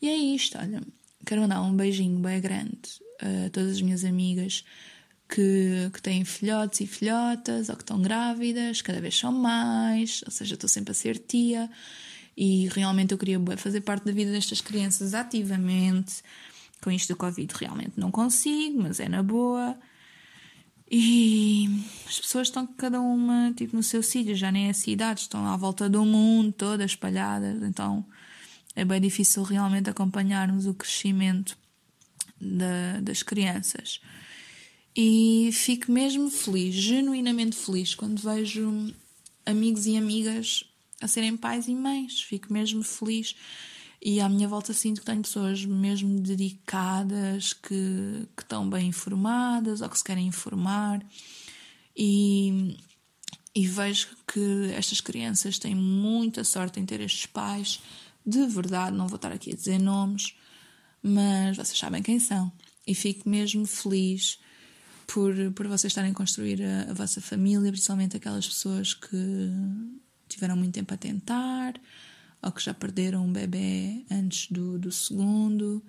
E 0.00 0.08
é 0.08 0.16
isto, 0.16 0.58
olha. 0.58 0.82
Quero 1.26 1.42
mandar 1.42 1.62
um 1.62 1.74
beijinho 1.74 2.18
bem 2.18 2.40
grande 2.40 3.00
a 3.20 3.50
todas 3.50 3.72
as 3.72 3.82
minhas 3.82 4.04
amigas 4.04 4.64
que, 5.28 5.90
que 5.92 6.02
têm 6.02 6.24
filhotes 6.24 6.80
e 6.80 6.86
filhotas 6.86 7.68
ou 7.68 7.76
que 7.76 7.82
estão 7.82 8.02
grávidas, 8.02 8.82
cada 8.82 9.00
vez 9.00 9.16
são 9.16 9.30
mais, 9.30 10.22
ou 10.26 10.32
seja, 10.32 10.54
estou 10.54 10.68
sempre 10.68 10.90
a 10.90 10.94
ser 10.94 11.18
tia 11.18 11.70
e 12.36 12.68
realmente 12.68 13.12
eu 13.12 13.18
queria 13.18 13.40
fazer 13.56 13.80
parte 13.82 14.04
da 14.04 14.12
vida 14.12 14.30
destas 14.32 14.60
crianças 14.60 15.14
ativamente. 15.14 16.22
Com 16.80 16.90
isto 16.90 17.12
do 17.12 17.16
Covid 17.16 17.52
realmente 17.58 17.92
não 17.96 18.10
consigo, 18.10 18.82
mas 18.82 18.98
é 18.98 19.08
na 19.08 19.22
boa. 19.22 19.76
E 20.90 21.68
as 22.06 22.18
pessoas 22.20 22.48
estão 22.48 22.66
cada 22.66 23.00
uma 23.00 23.52
tipo 23.56 23.76
no 23.76 23.82
seu 23.82 24.02
sítio, 24.02 24.34
já 24.34 24.50
nem 24.50 24.68
é 24.68 24.72
cidade, 24.72 25.20
estão 25.20 25.46
à 25.46 25.56
volta 25.56 25.88
do 25.88 26.04
mundo, 26.04 26.52
todas 26.52 26.90
espalhadas. 26.90 27.62
Então 27.62 28.04
é 28.74 28.84
bem 28.84 29.00
difícil 29.00 29.42
realmente 29.42 29.88
acompanharmos 29.88 30.66
o 30.66 30.74
crescimento 30.74 31.56
da, 32.40 33.00
das 33.00 33.22
crianças. 33.22 34.00
E 34.94 35.50
fico 35.52 35.90
mesmo 35.90 36.28
feliz, 36.30 36.74
genuinamente 36.74 37.56
feliz, 37.56 37.94
quando 37.94 38.20
vejo 38.20 38.92
amigos 39.46 39.86
e 39.86 39.96
amigas 39.96 40.64
a 41.02 41.08
serem 41.08 41.36
pais 41.36 41.68
e 41.68 41.74
mães. 41.74 42.22
Fico 42.22 42.52
mesmo 42.52 42.82
feliz. 42.82 43.34
E 44.04 44.20
à 44.20 44.28
minha 44.28 44.48
volta 44.48 44.72
sinto 44.72 45.00
que 45.00 45.06
tenho 45.06 45.22
pessoas 45.22 45.64
mesmo 45.64 46.20
dedicadas, 46.20 47.52
que, 47.52 48.26
que 48.36 48.42
estão 48.42 48.68
bem 48.68 48.88
informadas 48.88 49.80
ou 49.80 49.88
que 49.88 49.98
se 49.98 50.04
querem 50.04 50.26
informar. 50.26 51.04
E, 51.96 52.76
e 53.54 53.66
vejo 53.66 54.08
que 54.26 54.72
estas 54.74 55.00
crianças 55.00 55.58
têm 55.58 55.74
muita 55.74 56.42
sorte 56.42 56.80
em 56.80 56.86
ter 56.86 57.00
estes 57.00 57.26
pais. 57.26 57.80
De 58.24 58.46
verdade, 58.46 58.96
não 58.96 59.06
vou 59.06 59.16
estar 59.16 59.30
aqui 59.30 59.52
a 59.52 59.56
dizer 59.56 59.78
nomes, 59.78 60.34
mas 61.02 61.56
vocês 61.56 61.78
sabem 61.78 62.02
quem 62.02 62.18
são. 62.18 62.50
E 62.86 62.94
fico 62.94 63.28
mesmo 63.28 63.66
feliz 63.66 64.38
por, 65.06 65.34
por 65.54 65.68
vocês 65.68 65.90
estarem 65.90 66.10
a 66.10 66.14
construir 66.14 66.62
a, 66.62 66.90
a 66.90 66.94
vossa 66.94 67.20
família, 67.20 67.70
principalmente 67.70 68.16
aquelas 68.16 68.48
pessoas 68.48 68.94
que 68.94 69.50
tiveram 70.32 70.56
muito 70.56 70.74
tempo 70.74 70.92
a 70.92 70.96
tentar 70.96 71.74
ou 72.42 72.50
que 72.50 72.62
já 72.62 72.74
perderam 72.74 73.24
um 73.24 73.32
bebê 73.32 74.04
antes 74.10 74.50
do, 74.50 74.78
do 74.78 74.90
segundo. 74.90 75.82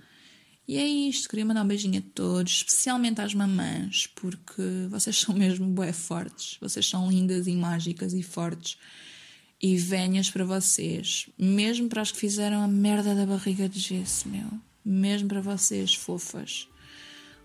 E 0.67 0.77
é 0.77 0.88
isto, 0.88 1.27
queria 1.27 1.45
mandar 1.45 1.63
um 1.63 1.67
beijinho 1.67 1.99
a 1.99 2.03
todos, 2.13 2.53
especialmente 2.53 3.19
às 3.19 3.34
mamãs, 3.34 4.08
porque 4.15 4.62
vocês 4.89 5.19
são 5.19 5.36
mesmo 5.36 5.67
bué 5.67 5.91
fortes, 5.91 6.58
vocês 6.62 6.88
são 6.88 7.10
lindas 7.10 7.47
e 7.47 7.56
mágicas 7.56 8.13
e 8.13 8.23
fortes 8.23 8.77
e 9.62 9.75
venhas 9.75 10.29
para 10.29 10.45
vocês, 10.45 11.27
mesmo 11.38 11.89
para 11.89 12.01
as 12.01 12.12
que 12.12 12.17
fizeram 12.19 12.62
a 12.62 12.67
merda 12.67 13.15
da 13.15 13.25
barriga 13.25 13.67
de 13.67 13.79
gesso, 13.79 14.29
meu, 14.29 14.47
mesmo 14.86 15.27
para 15.27 15.41
vocês, 15.41 15.95
fofas. 15.95 16.67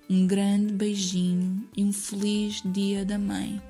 Um 0.09 0.27
grande 0.27 0.73
beijinho 0.73 1.69
e 1.77 1.85
um 1.85 1.93
feliz 1.93 2.63
Dia 2.65 3.05
da 3.05 3.19
Mãe. 3.19 3.61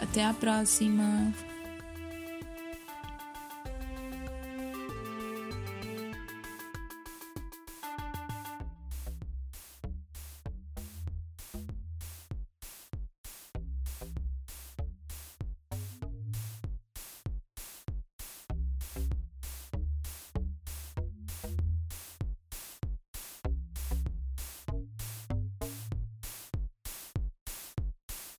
Até 0.00 0.24
à 0.24 0.32
próxima! 0.32 1.51